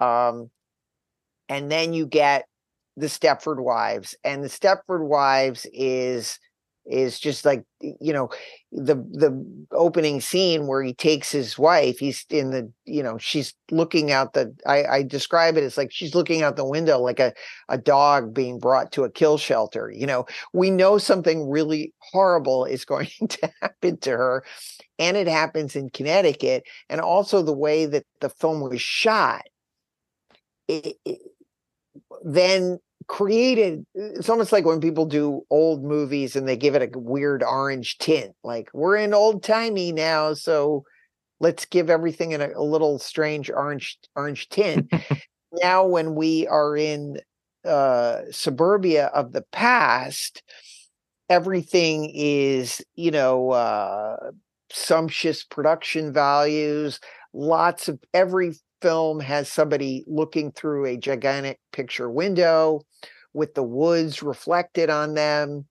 [0.00, 0.50] um
[1.48, 2.46] and then you get
[2.96, 6.38] the Stepford wives and the Stepford wives is
[6.86, 8.28] is just like you know
[8.70, 13.54] the the opening scene where he takes his wife he's in the you know she's
[13.70, 17.18] looking out the i i describe it as like she's looking out the window like
[17.20, 17.32] a
[17.70, 20.26] a dog being brought to a kill shelter you know?
[20.52, 24.44] We know something really horrible is going to happen to her
[24.98, 29.44] and it happens in connecticut and also the way that the film was shot
[30.68, 31.18] it, it
[32.24, 36.98] then created it's almost like when people do old movies and they give it a
[36.98, 40.84] weird orange tint like we're in old timey now so
[41.40, 44.90] let's give everything in a, a little strange orange orange tint.
[45.62, 47.20] Now when we are in
[47.64, 50.42] uh suburbia of the past
[51.30, 54.16] everything is you know uh
[54.72, 56.98] sumptuous production values
[57.32, 58.54] lots of every
[58.84, 62.82] film has somebody looking through a gigantic picture window
[63.32, 65.64] with the woods reflected on them.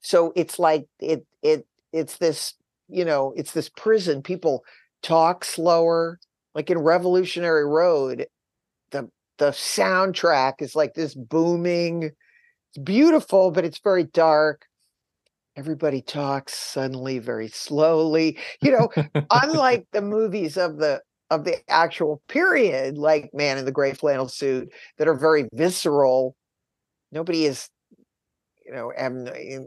[0.00, 2.54] So it's like it it it's this
[2.88, 4.20] you know it's this prison.
[4.20, 4.64] People
[5.00, 6.18] talk slower.
[6.56, 8.26] Like in revolutionary road
[8.90, 12.10] the the soundtrack is like this booming
[12.70, 14.66] it's beautiful but it's very dark.
[15.54, 18.38] Everybody talks suddenly very slowly.
[18.60, 18.88] You know
[19.30, 21.00] unlike the movies of the
[21.32, 26.36] of the actual period like man in the gray flannel suit that are very visceral.
[27.10, 27.70] Nobody is
[28.66, 28.92] you know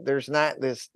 [0.04, 0.88] there's not this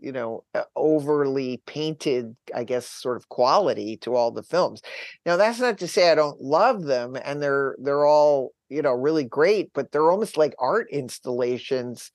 [0.00, 4.80] you know uh, overly painted i guess sort of quality to all the films.
[5.26, 8.92] Now that's not to say i don't love them and they're they're all you know
[8.92, 12.10] really great but they're almost like art installations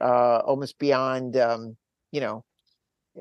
[0.00, 1.76] uh almost beyond um
[2.10, 2.44] you know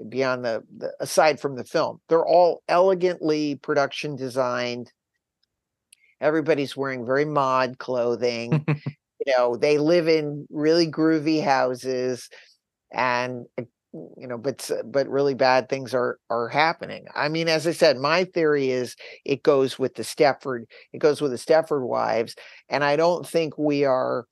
[0.10, 2.00] beyond the, the aside from the film.
[2.10, 4.92] They're all elegantly production designed.
[6.20, 8.66] Everybody's wearing very mod clothing.
[8.68, 12.30] you know, they live in really groovy houses
[12.92, 13.64] and uh,
[14.18, 17.98] you know but but really bad things are are happening i mean as i said
[17.98, 18.96] my theory is
[19.26, 22.36] it goes with the stepford it goes with the stepford wives
[22.70, 24.26] and i don't think we are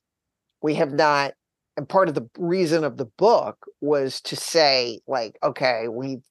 [0.61, 1.34] we have not
[1.78, 6.23] and part of the reason of the book was to say like okay we've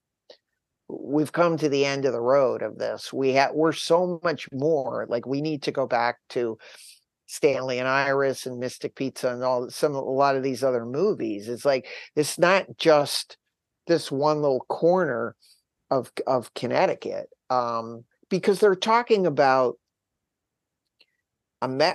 [0.89, 3.13] we've come to the end of the road of this.
[3.13, 6.59] We have we're so much more like we need to go back to
[7.27, 11.49] stanley and iris and mystic pizza and all some a lot of these other movies.
[11.49, 11.87] It's like
[12.17, 13.39] it's not just
[13.87, 15.35] this one little corner
[15.91, 19.79] of of connecticut um because they're talking about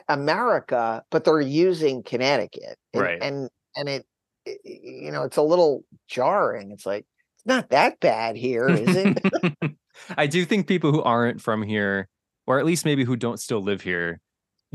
[0.07, 3.21] America, but they're using Connecticut, and, right?
[3.21, 4.05] And and it,
[4.45, 6.71] it, you know, it's a little jarring.
[6.71, 7.05] It's like
[7.35, 9.75] it's not that bad here, is it?
[10.17, 12.07] I do think people who aren't from here,
[12.47, 14.21] or at least maybe who don't still live here,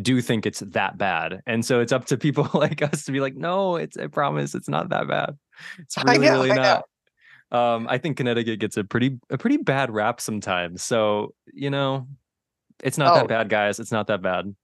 [0.01, 3.21] do think it's that bad, and so it's up to people like us to be
[3.21, 5.39] like, no, it's I promise, it's not that bad.
[5.79, 6.85] It's really, know, really not.
[7.53, 10.83] Um, I think Connecticut gets a pretty a pretty bad rap sometimes.
[10.83, 12.09] So you know,
[12.83, 13.19] it's not oh.
[13.19, 13.79] that bad, guys.
[13.79, 14.55] It's not that bad.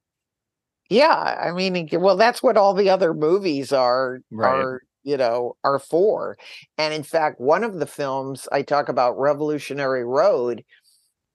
[0.91, 4.49] Yeah, I mean, well, that's what all the other movies are right.
[4.51, 6.37] are you know are for.
[6.79, 10.65] And in fact, one of the films I talk about, Revolutionary Road,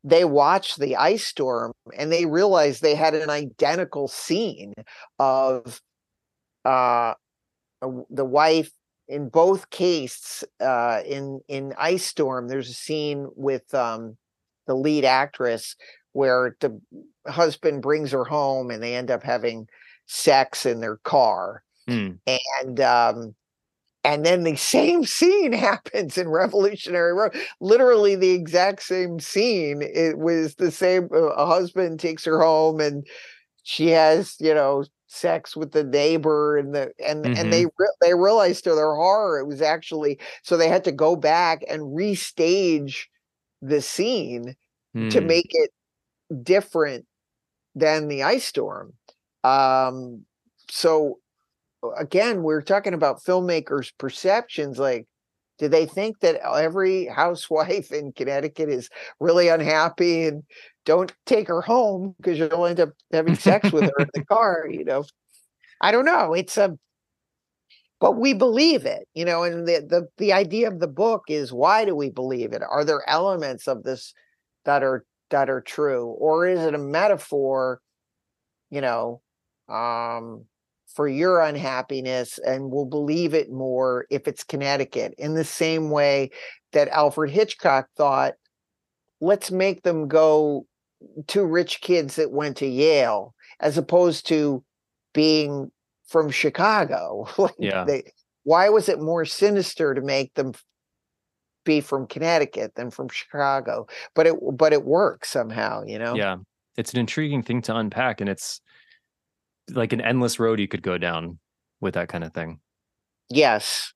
[0.03, 4.73] they watched the ice storm and they realized they had an identical scene
[5.19, 5.81] of
[6.65, 7.13] uh
[8.09, 8.71] the wife
[9.07, 14.17] in both cases uh in in ice storm there's a scene with um
[14.67, 15.75] the lead actress
[16.15, 16.79] where the
[17.27, 19.67] husband brings her home and they end up having
[20.05, 21.61] sex in their car.
[21.89, 22.19] Mm.
[22.25, 23.35] And um
[24.05, 27.35] and then the same scene happens in Revolutionary Road.
[27.59, 29.81] Literally the exact same scene.
[29.81, 33.05] It was the same uh, a husband takes her home and
[33.63, 37.37] she has, you know, sex with the neighbor and the and mm-hmm.
[37.37, 40.91] and they re- they realized to their horror it was actually so they had to
[40.91, 43.03] go back and restage
[43.61, 44.55] the scene
[44.95, 45.09] mm.
[45.09, 45.27] to hmm.
[45.27, 45.71] make it
[46.43, 47.05] different
[47.75, 48.93] than the ice storm.
[49.43, 50.25] Um,
[50.69, 51.19] so
[51.97, 54.79] again, we're talking about filmmakers' perceptions.
[54.79, 55.07] Like,
[55.57, 60.43] do they think that every housewife in Connecticut is really unhappy and
[60.85, 64.67] don't take her home because you'll end up having sex with her in the car?
[64.69, 65.05] You know,
[65.81, 66.33] I don't know.
[66.33, 66.77] It's a,
[67.99, 69.07] but we believe it.
[69.13, 72.53] You know, and the the the idea of the book is why do we believe
[72.53, 72.61] it?
[72.67, 74.13] Are there elements of this
[74.65, 77.79] that are that are true or is it a metaphor
[78.69, 79.21] you know
[79.69, 80.45] um
[80.87, 86.29] for your unhappiness and will believe it more if it's connecticut in the same way
[86.71, 88.33] that alfred hitchcock thought
[89.21, 90.65] let's make them go
[91.27, 94.63] two rich kids that went to yale as opposed to
[95.13, 95.71] being
[96.07, 97.27] from chicago.
[97.37, 97.83] Like yeah.
[97.85, 98.03] they,
[98.43, 100.53] why was it more sinister to make them
[101.65, 106.15] be from Connecticut than from Chicago, but it but it works somehow, you know.
[106.15, 106.37] Yeah,
[106.77, 108.61] it's an intriguing thing to unpack, and it's
[109.71, 111.39] like an endless road you could go down
[111.81, 112.59] with that kind of thing.
[113.29, 113.93] Yes.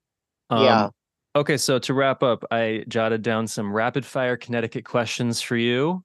[0.49, 0.89] Um, yeah.
[1.35, 6.03] Okay, so to wrap up, I jotted down some rapid fire Connecticut questions for you.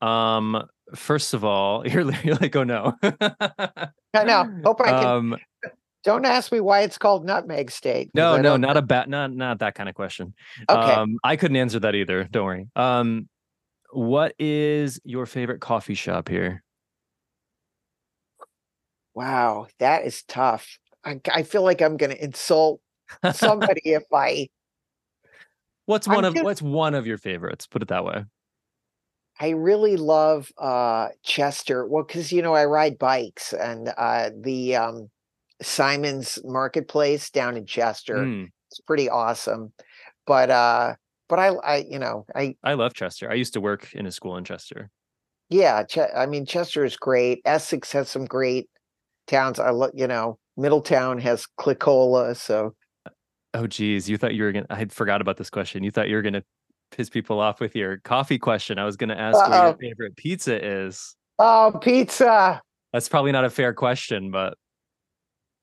[0.00, 0.62] Um,
[0.94, 2.94] first of all, you're, you're like, oh no.
[3.02, 4.60] I know.
[4.64, 5.06] Hope I can.
[5.06, 5.36] Um,
[6.08, 8.10] don't ask me why it's called Nutmeg State.
[8.14, 10.32] No, no, not a bat, not not that kind of question.
[10.66, 10.92] Okay.
[10.92, 12.24] Um, I couldn't answer that either.
[12.24, 12.66] Don't worry.
[12.74, 13.28] Um,
[13.92, 16.62] what is your favorite coffee shop here?
[19.14, 20.78] Wow, that is tough.
[21.04, 22.80] I, I feel like I'm going to insult
[23.34, 24.48] somebody if I.
[25.84, 27.66] What's one I'm of just, what's one of your favorites?
[27.66, 28.24] Put it that way.
[29.38, 31.86] I really love uh Chester.
[31.86, 35.10] Well, because you know I ride bikes, and uh the um
[35.62, 38.16] Simon's Marketplace down in Chester.
[38.16, 38.48] Mm.
[38.70, 39.72] It's pretty awesome.
[40.26, 40.94] But uh
[41.28, 43.30] but I I you know, I I love Chester.
[43.30, 44.90] I used to work in a school in Chester.
[45.50, 47.40] Yeah, Ch- I mean Chester is great.
[47.44, 48.68] Essex has some great
[49.26, 49.58] towns.
[49.58, 52.74] I look, you know, Middletown has Klekolo, so
[53.54, 55.82] Oh geez, you thought you were gonna I forgot about this question.
[55.82, 56.42] You thought you were gonna
[56.90, 58.78] piss people off with your coffee question.
[58.78, 59.50] I was gonna ask Uh-oh.
[59.50, 61.16] what your favorite pizza is.
[61.38, 62.60] Oh, pizza.
[62.92, 64.54] That's probably not a fair question, but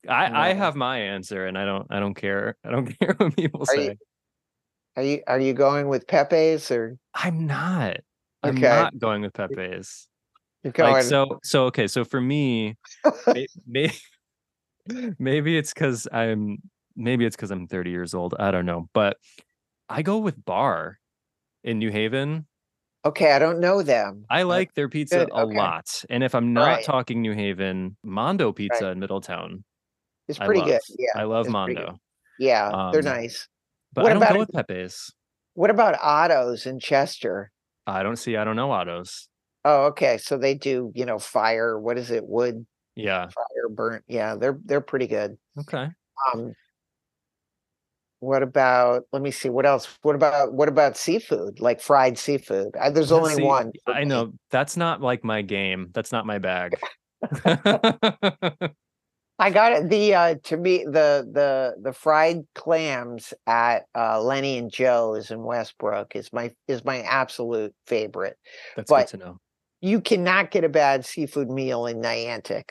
[0.10, 2.58] I, I have my answer, and I don't I don't care.
[2.64, 3.86] I don't care what people are say.
[3.86, 3.95] You,
[4.97, 6.97] are you are you going with Pepe's or?
[7.14, 7.97] I'm not.
[8.43, 8.68] I'm okay.
[8.68, 10.08] not going with Pepe's.
[10.64, 10.93] You're going.
[10.93, 11.88] Like, so so okay.
[11.88, 12.76] So for me,
[13.68, 13.93] maybe
[15.20, 16.58] maybe it's because I'm
[16.95, 18.36] maybe it's because I'm 30 years old.
[18.39, 19.18] I don't know, but
[19.89, 20.99] I go with Bar
[21.64, 22.47] in New Haven.
[23.03, 24.26] Okay, I don't know them.
[24.30, 26.03] I like their pizza good, a lot.
[26.10, 26.84] And if I'm not Right.
[26.84, 28.91] talking New Haven, Mondo Pizza Right.
[28.93, 29.64] in Middletown.
[30.28, 30.82] It's I pretty good.
[30.97, 31.09] Yeah.
[31.15, 31.47] I love.
[31.47, 31.97] Mondo.
[32.38, 33.47] Yeah, they're Um, nice.
[33.93, 35.13] But What I don't about with Pepe's.
[35.53, 37.51] What about Otto's in Chester?
[37.88, 39.30] I don't see, I don't know Otto's.
[39.63, 40.17] Oh, okay.
[40.17, 41.80] So they do, you know, fire.
[41.80, 42.26] What is it?
[42.26, 42.65] Wood
[42.95, 43.28] Yeah.
[43.30, 44.03] fire burnt.
[44.07, 45.38] Yeah, they're they're pretty good.
[45.59, 45.89] Okay.
[46.34, 46.53] Um,
[48.19, 49.03] what about?
[49.11, 49.49] Let me see.
[49.49, 49.97] What else?
[50.01, 51.59] What about what about seafood?
[51.59, 52.76] Like fried seafood?
[52.76, 53.71] Uh, there's Yeah, only see, one.
[53.88, 55.89] I know that's not like my game.
[55.93, 56.76] That's not my bag.
[59.38, 59.89] I got it.
[59.89, 65.43] The uh to me the the the fried clams at uh Lenny and Joe's in
[65.43, 68.38] Westbrook is my is my absolute favorite.
[68.75, 69.38] That's But- good to know.
[69.81, 72.69] You cannot get a bad seafood meal in Niantic.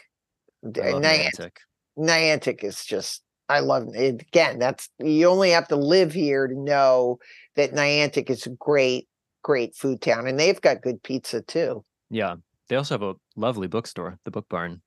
[0.69, 1.53] D- I love Niantic, Niantic.
[1.99, 4.23] Niantic is just I love it.
[4.23, 7.19] Again, that's you only have to live here to know
[7.57, 9.07] that Niantic is a great,
[9.43, 10.27] great food town.
[10.27, 11.85] And they've got good pizza too.
[12.11, 12.37] Yeah.
[12.69, 14.81] They also have a lovely bookstore, the Book Barn.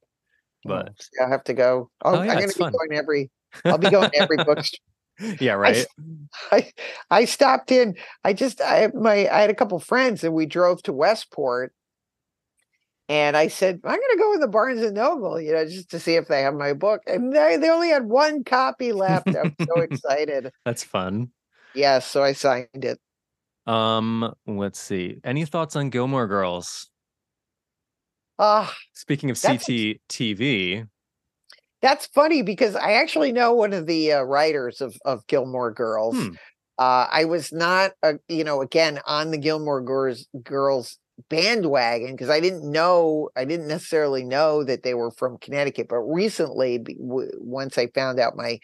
[0.68, 1.90] But Oh, so I'll have to go.
[2.04, 2.72] Oh, Oh, yeah, I'm gonna be fun.
[2.74, 3.32] going every
[3.66, 4.80] I'll be going to every bookstore.
[5.40, 5.86] yeah, right.
[6.52, 6.72] I
[7.10, 7.96] I stopped in.
[8.24, 11.74] I just I my I had a couple friends and we drove to Westport.
[13.10, 16.00] And I said, I'm gonna go in the Barnes and Noble, you know, just to
[16.00, 17.02] see if they have my book.
[17.08, 19.34] And they, they only had one copy left.
[19.34, 20.52] I'm so excited.
[20.66, 21.30] That's fun.
[21.74, 23.00] Yeah, so I signed it.
[23.66, 25.20] Um, let's see.
[25.24, 26.90] Any thoughts on Gilmore Girls?
[28.40, 30.86] Ah, Speaking of That's CT TV,
[31.82, 36.16] that's funny because I actually know one of the uh, writers of of Gilmore Girls.
[36.16, 36.36] Hmm.
[36.80, 40.98] Uh, I was not, uh, you know, again on the Gilmore Girls girls
[41.30, 45.88] bandwagon because I didn't know, I didn't necessarily know that they were from Connecticut.
[45.90, 48.60] But recently, w- once I found out my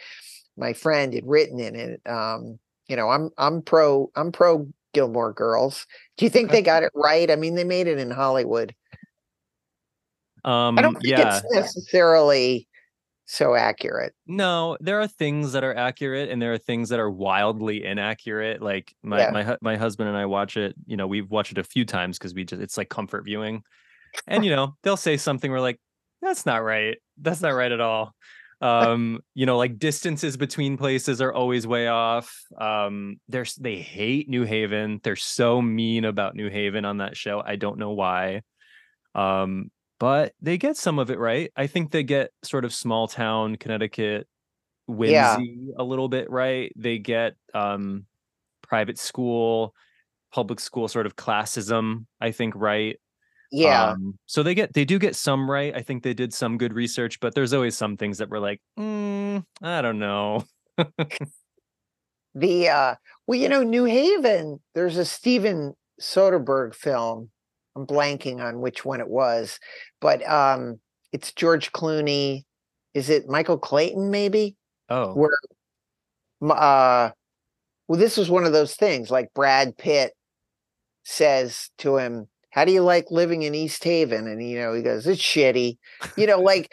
[0.58, 5.34] my friend had written in it, um, you know, I'm I'm pro I'm pro Gilmore
[5.34, 5.86] Girls.
[6.18, 6.58] Do you think Okay.
[6.58, 7.30] they got it right?
[7.32, 8.76] I mean, they made it in Hollywood.
[10.46, 12.68] Um, I don't think yeah, it's necessarily
[13.26, 14.14] so accurate.
[14.28, 18.62] no, there are things that are accurate and there are things that are wildly inaccurate.
[18.62, 19.32] Like my Yeah.
[19.32, 20.76] my my husband and I watch it.
[20.86, 23.64] You know, we've watched it a few times because we just it's like comfort viewing,
[24.28, 25.80] and you know they'll say something we're like,
[26.22, 26.98] that's not right.
[27.18, 28.14] That's not right at all.
[28.62, 32.34] Um, you know, like distances between places are always way off.
[32.58, 35.02] Um, there's they hate New Haven.
[35.04, 37.44] They're so mean about New Haven on that show.
[37.46, 38.44] I don't know why.
[39.16, 39.70] Um,
[40.04, 41.50] but they get some of it right.
[41.56, 44.28] I think they get sort of small town Connecticut
[44.86, 45.76] whimsy Yeah.
[45.78, 46.74] a little bit right.
[46.76, 48.06] They get um
[48.62, 49.74] private school,
[50.30, 53.00] public school sort of classism, I think, right.
[53.50, 53.92] Yeah.
[53.92, 55.74] Um, so they get they do get some right.
[55.74, 58.60] I think they did some good research, but there's always some things that were like,
[58.78, 60.44] mm, I don't know.
[62.36, 62.96] The uh
[63.26, 67.30] well, you know, New Haven, there's a Steven Soderbergh film.
[67.76, 69.60] I'm blanking on which one it was,
[70.02, 70.80] but um
[71.12, 72.44] it's George Clooney.
[72.94, 74.56] Is it Michael Clayton maybe?
[74.90, 75.38] Oh, Where
[76.52, 77.12] uh
[77.88, 80.14] well this was one of those things like Brad Pitt
[81.04, 84.28] says to him, How do you like living in East Haven?
[84.28, 85.78] And you know, he goes, It's shitty.
[86.18, 86.72] You know, like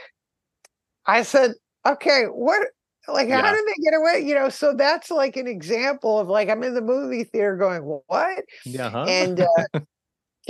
[1.06, 1.52] I said,
[1.86, 2.66] okay, what
[3.08, 4.22] like how did they get away?
[4.24, 7.82] You know, so that's like an example of like I'm in the movie theater going,
[7.82, 8.44] what?
[8.64, 9.04] yeah, huh?
[9.08, 9.80] And uh,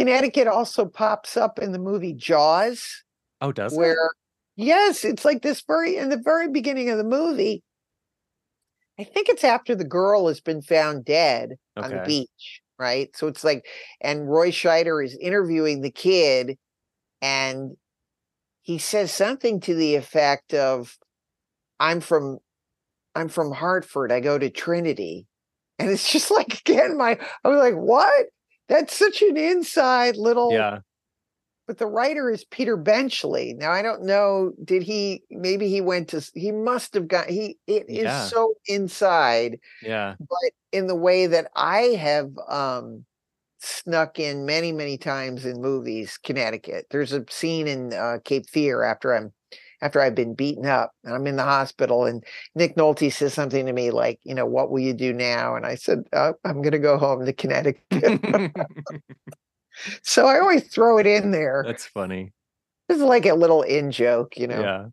[0.01, 3.05] Connecticut also pops up in the movie Jaws,
[3.43, 3.77] oh, does it?
[3.77, 4.11] where
[4.57, 7.63] yes, it's like this very in the very beginning of the movie.
[8.99, 13.15] I think it's after the girl has been found dead on the beach, right?
[13.15, 13.67] So it's like,
[14.01, 16.57] and Roy Scheider is interviewing the kid,
[17.21, 17.77] and
[18.63, 20.97] he says something to the effect of,
[21.79, 22.39] "I'm from,
[23.15, 24.13] I'm from Hartford.
[24.13, 25.27] I go to Trinity,"
[25.79, 28.27] and it's just like again, my I was like, "What?
[28.71, 30.81] That's such an inside little." Yeah,
[31.67, 33.55] But the writer is Peter Benchley.
[33.55, 34.53] Now I don't know.
[34.65, 35.23] Did he?
[35.31, 36.29] Maybe he went to.
[36.35, 37.31] He must have got.
[37.31, 37.59] He.
[37.67, 38.29] It is Yeah.
[38.29, 43.07] so inside yeah, but in the way that I have um
[43.61, 46.87] snuck in many, many times in movies, Connecticut.
[46.91, 49.33] There's a scene in uh, Cape Fear after I'm
[49.83, 52.25] after I've been beaten up and I'm in the hospital and
[52.55, 55.55] Nick Nolte says something to me like, you know, what will you do now?
[55.57, 57.83] And I said, uh, I'm going to go home to Connecticut.
[60.03, 61.65] so I always throw it in there.
[61.67, 62.33] that's funny.
[62.89, 64.61] It's like a little in joke, you know.
[64.61, 64.87] Yeah.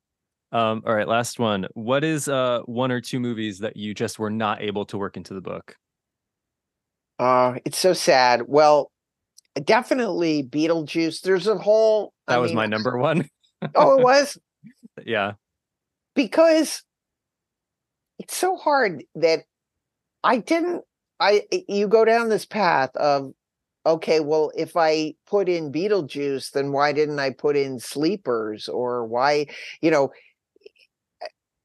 [0.51, 1.67] Um, all right, last one.
[1.73, 5.17] What is uh one or two movies that you just were not able to work
[5.17, 5.75] into the book?
[7.19, 8.43] Uh, it's so sad.
[8.47, 8.91] Well,
[9.61, 11.21] definitely Beetlejuice.
[11.21, 13.27] There's a whole That I was mean, my number one.
[13.75, 14.37] oh, it was
[15.05, 15.35] yeah.
[16.15, 16.83] because
[18.19, 19.43] it's so hard that
[20.23, 20.83] I didn't
[21.19, 23.33] I you go down this path of
[23.85, 29.05] okay, well, if I put in Beetlejuice, then why didn't I put in Sleepers or
[29.05, 29.47] why,
[29.81, 30.11] you know,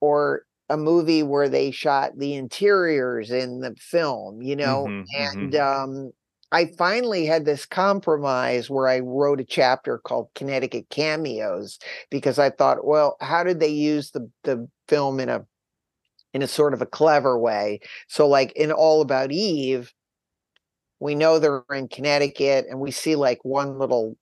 [0.00, 5.54] or a movie where they shot the interiors in the film, you know, Mhm, and
[5.54, 5.56] mhm.
[5.56, 6.12] um
[6.52, 11.78] I finally had this compromise where I wrote a chapter called Connecticut Cameos
[12.10, 15.46] because I thought, well, how did they use the the film in a
[16.34, 17.80] in a sort of a clever way?
[18.06, 19.92] So like in All About Eve,
[21.00, 24.16] we know they're in Connecticut and we see like one little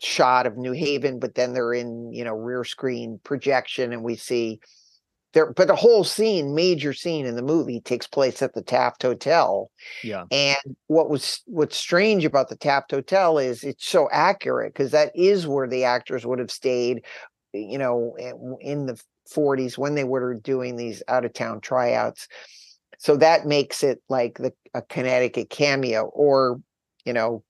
[0.00, 4.16] shot of New Haven, but then they're in, you know, rear screen projection and we
[4.16, 4.58] see
[5.32, 9.02] there, but the whole scene, major scene in the movie takes place at the Taft
[9.02, 9.70] Hotel.
[10.02, 10.24] Yeah.
[10.30, 15.12] And what was what's strange about the Taft Hotel is it's so accurate because that
[15.14, 17.04] is where the actors would have stayed,
[17.52, 22.28] you know, in- in the 40s when they were doing these out of town tryouts.
[22.98, 26.60] So that makes it like the a Connecticut cameo or,
[27.04, 27.42] you know,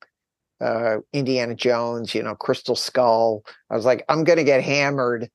[0.61, 3.43] uh Indiana Jones, you know, Crystal Skull.
[3.71, 5.29] I was like, I'm gonna get hammered,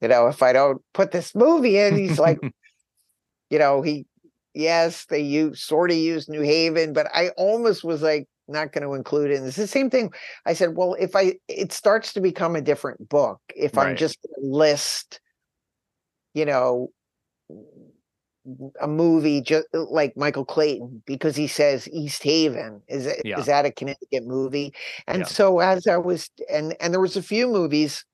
[0.00, 1.96] you know, if I don't put this movie in.
[1.96, 2.38] He's like,
[3.50, 4.06] you know, he
[4.54, 8.82] yes, they use sort of use New Haven, but I almost was like not going
[8.86, 9.38] to include it.
[9.38, 10.12] And it's the same thing.
[10.44, 14.18] I said, well, if I it starts to become a different book if I'm just
[14.38, 15.20] list,
[16.34, 16.90] you know,
[18.80, 23.38] a movie just like Michael Clayton because he says East Haven is it Yeah.
[23.38, 24.72] is that a Connecticut movie?
[25.06, 25.26] And Yeah.
[25.26, 28.04] so as I was and and there was a few movies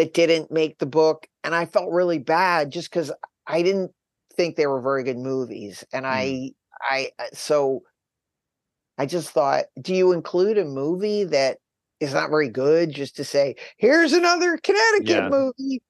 [0.00, 3.12] that didn't make the book and I felt really bad just cuz
[3.46, 3.92] I didn't
[4.34, 7.82] think they were very good movies and I I uh, so
[8.98, 11.58] I just thought do you include a movie that
[12.00, 15.28] is not very good just to say here's another Connecticut Yeah.
[15.28, 15.82] movie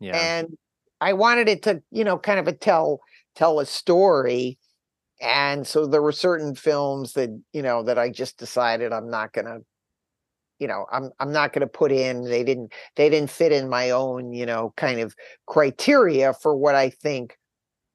[0.00, 0.32] Yeah.
[0.38, 0.56] and
[1.00, 3.00] I wanted it to, you know, kind of a tell
[3.36, 4.58] tell a story.
[5.20, 9.32] And so there were certain films that, you know, that I just decided I'm not
[9.32, 9.60] gonna,
[10.60, 12.24] you know, I'm I'm not gonna put in.
[12.24, 16.74] They didn't they didn't fit in my own, you know, kind of criteria for what
[16.74, 17.36] I think,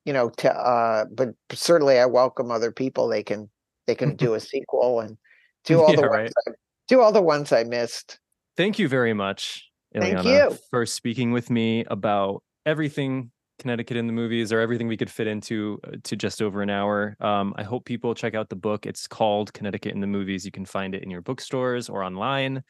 [0.04, 3.08] you know, to uh but certainly I welcome other people.
[3.08, 3.50] They can
[3.88, 5.18] they can do a sequel and
[5.64, 6.52] do all the Yeah, ones I,
[6.88, 8.20] do all the ones I missed.
[8.58, 10.58] Thank you very much, Thank you.
[10.70, 15.28] for speaking with me about everything Connecticut in the movies or everything we could fit
[15.28, 17.16] into uh, to just over an hour.
[17.20, 18.86] Um, I hope people check out the book.
[18.86, 20.46] It's called Connecticut in the Movies.
[20.46, 22.64] You can find it in your bookstores or online.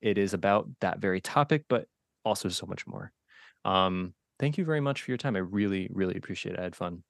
[0.00, 1.86] It is about that very topic, but
[2.24, 3.12] also so much more.
[3.64, 5.36] Um, thank you very much for your time.
[5.36, 6.60] I really, really appreciate it.
[6.60, 7.02] I had fun.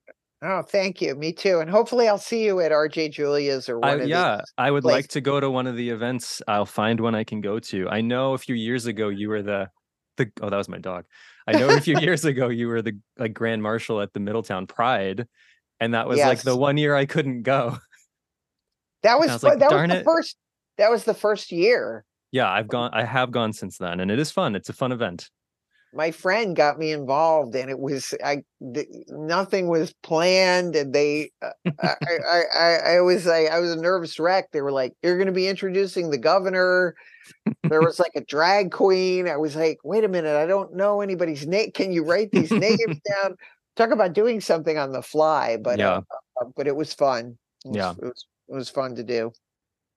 [0.43, 1.14] Oh, thank you.
[1.14, 1.61] Me too.
[1.61, 4.41] And hopefully I'll see you at RJ Julia's or one I, yeah.
[4.59, 6.43] I would like to go to one of the events.
[6.47, 7.89] I'll find one I can go to.
[7.89, 9.70] I know a few years ago you were the
[10.18, 11.07] the oh that was my dog.
[11.47, 14.66] I know a few years ago you were the like grand marshal at the Middletown
[14.66, 15.26] Pride,
[15.80, 17.78] and that was like the one year I couldn't go.
[19.03, 20.36] That was, was like, that was the it." first
[20.78, 22.05] that was the first year.
[22.32, 22.90] Yeah, I've gone.
[22.92, 24.57] I have gone since then, and it is fun.
[24.57, 25.30] It's a fun event.
[25.92, 28.42] My friend got me involved and it was I
[28.74, 33.70] th- nothing was planned and they uh, I, I I I was like I was
[33.70, 34.51] a nervous wreck.
[34.51, 36.97] They were like, You're gonna be introducing the governor.
[37.68, 39.29] There was like a drag queen.
[39.29, 41.70] I was like, wait a minute, I don't know anybody's name.
[41.72, 42.79] Can you write these names
[43.22, 43.37] down?
[43.77, 45.97] Talk about doing something on the fly, but Yeah.
[45.99, 46.03] uh,
[46.41, 47.39] uh, but it was fun.
[47.64, 47.91] It was, Yeah.
[47.93, 49.33] it was it was fun to do.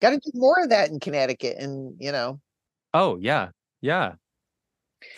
[0.01, 2.39] Got to do more of that in Connecticut, and you know,
[2.93, 3.49] Oh yeah,
[3.81, 4.13] yeah,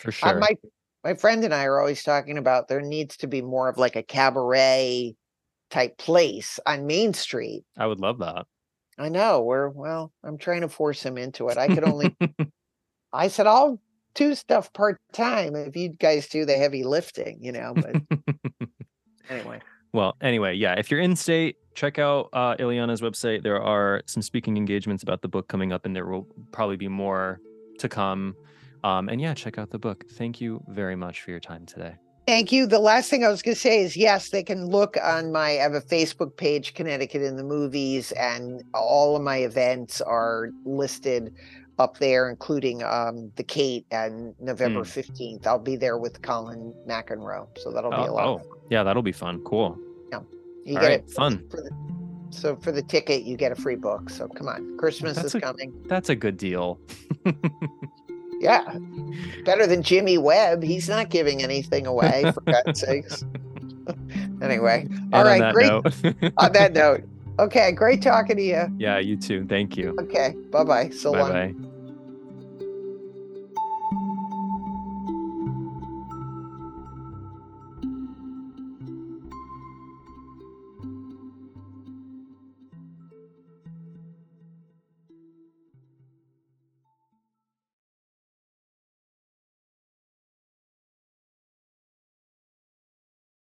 [0.00, 0.38] for uh, sure.
[0.40, 0.56] my
[1.04, 3.96] my friend and I are always talking about there needs to be more of like
[3.96, 5.14] a cabaret
[5.70, 7.64] type place on Main Street.
[7.78, 8.46] I would love that.
[9.00, 10.12] I know we're well.
[10.22, 11.56] I'm trying to force him into it.
[11.56, 12.14] I could only.
[13.12, 13.80] I said I'll
[14.14, 17.72] do stuff part time if you guys do the heavy lifting, you know.
[17.74, 17.96] But
[19.30, 19.60] anyway,
[19.94, 23.42] Well, anyway, yeah, if you're in state, check out uh, Illeana's website.
[23.42, 26.88] There are some speaking engagements about the book coming up, and there will probably be
[26.88, 27.40] more
[27.78, 28.36] to come.
[28.84, 30.04] Um, and yeah, check out the book.
[30.12, 31.96] Thank you very much for your time today.
[32.30, 32.66] Thank you.
[32.66, 35.48] The last thing I was going to say is yes, they can look on my.
[35.50, 40.50] I have a Facebook page, Connecticut in the Movies, and all of my events are
[40.64, 41.34] listed
[41.78, 44.86] up there, including um, the Kate and November Mm.
[44.86, 45.46] fifteenth.
[45.46, 48.26] I'll be there with Colin McEnroe, so that'll be a Oh, lot.
[48.28, 49.40] oh, yeah, that'll be fun.
[49.44, 49.76] Cool.
[50.12, 50.20] Yeah,
[50.64, 51.44] you All get right, it fun.
[51.50, 51.70] for the,
[52.30, 54.08] so for the ticket, you get a free book.
[54.10, 55.72] So come on, Christmas That's is a- coming.
[55.88, 56.78] That's a good deal.
[58.40, 58.78] Yeah,
[59.44, 60.62] better than Jimmy Webb.
[60.62, 63.22] He's not giving anything away for God's sakes.
[64.42, 65.66] anyway, And all on great.
[66.38, 67.04] On that note,
[67.38, 68.74] okay, great talking to you.
[68.78, 69.44] yeah, you too.
[69.46, 69.94] Thank you.
[70.00, 70.88] Okay, bye bye.
[70.90, 71.30] So Bye long.
[71.30, 71.69] bye.